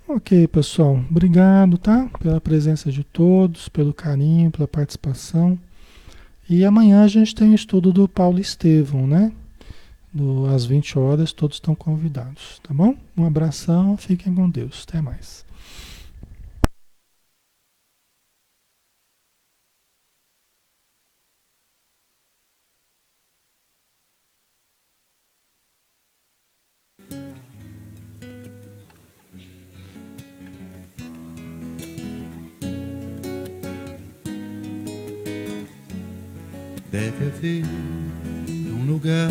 [0.08, 1.04] Ok, pessoal.
[1.10, 2.10] Obrigado, tá?
[2.18, 5.58] Pela presença de todos, pelo carinho, pela participação.
[6.48, 9.32] E amanhã a gente tem o estudo do Paulo Estevão, né?
[10.12, 12.94] Do, às 20 horas, todos estão convidados, tá bom?
[13.16, 14.84] Um abração, fiquem com Deus.
[14.88, 15.46] Até mais.
[36.90, 37.64] deve haver
[38.72, 39.30] um lugar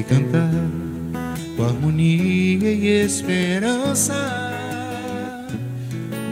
[0.00, 0.50] e cantar
[1.56, 4.14] com harmonia e esperança.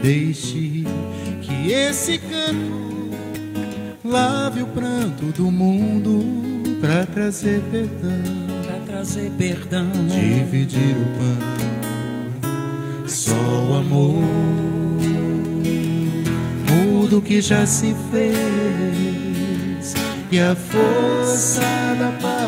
[0.01, 0.85] Deixe
[1.41, 3.11] que esse canto
[4.03, 6.23] lave o pranto do mundo
[6.81, 8.23] para trazer perdão.
[8.65, 9.87] Para trazer perdão.
[10.07, 11.37] Dividir o pão.
[13.07, 14.23] Só o amor
[16.69, 18.39] muda o que já se fez
[20.31, 21.61] e a força
[21.99, 22.38] da paz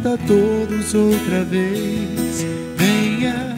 [0.00, 2.44] junta todos outra vez.
[2.76, 3.56] Venha,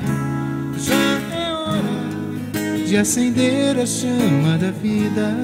[0.76, 5.36] já é hora de acender a chama da vida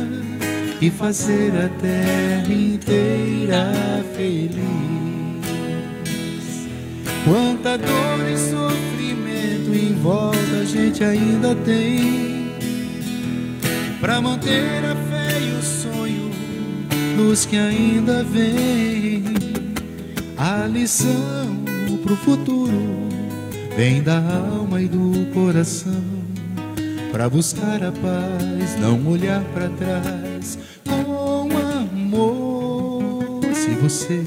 [0.80, 3.72] e fazer a terra inteira
[4.16, 4.59] feliz.
[7.24, 12.49] Quanta dor e sofrimento em volta a gente ainda tem
[14.01, 16.28] para manter a fé e o sonho
[17.18, 19.07] luz que ainda vem,
[20.39, 21.64] a lição
[22.05, 23.09] pro futuro
[23.76, 26.03] vem da alma e do coração.
[27.11, 31.49] Pra buscar a paz, não olhar para trás com
[31.80, 33.43] amor.
[33.53, 34.22] Se você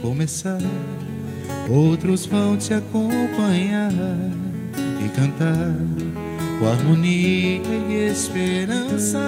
[0.00, 0.60] começar,
[1.68, 3.92] outros vão te acompanhar
[5.04, 5.74] e cantar
[6.60, 9.18] com harmonia e esperança.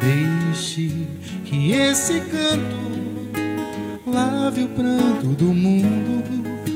[0.00, 1.06] Deixe
[1.44, 2.85] que esse canto
[4.06, 6.22] lave o pranto do mundo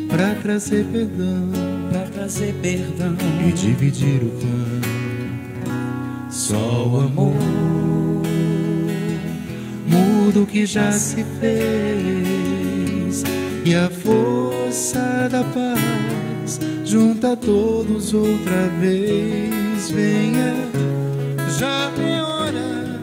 [0.08, 1.48] para trazer perdão,
[1.88, 3.16] para trazer perdão
[3.46, 4.80] e dividir o pão.
[6.28, 7.34] Só o amor
[9.86, 13.22] muda o que já se fez
[13.64, 19.90] e a força da paz junta todos outra vez.
[19.90, 20.54] Venha,
[21.58, 23.00] já é hora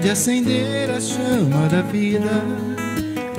[0.00, 2.69] de acender a chama da vida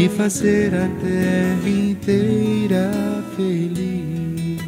[0.04, 2.92] e fazer a terra inteira
[3.36, 4.60] feliz.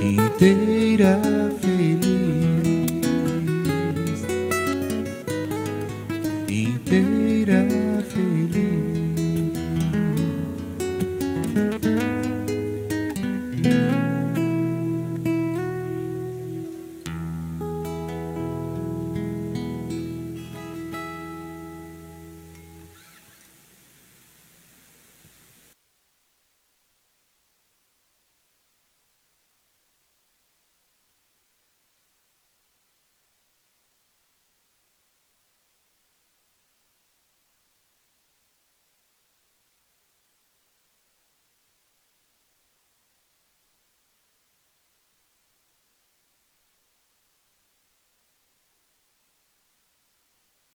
[0.00, 1.43] Inteira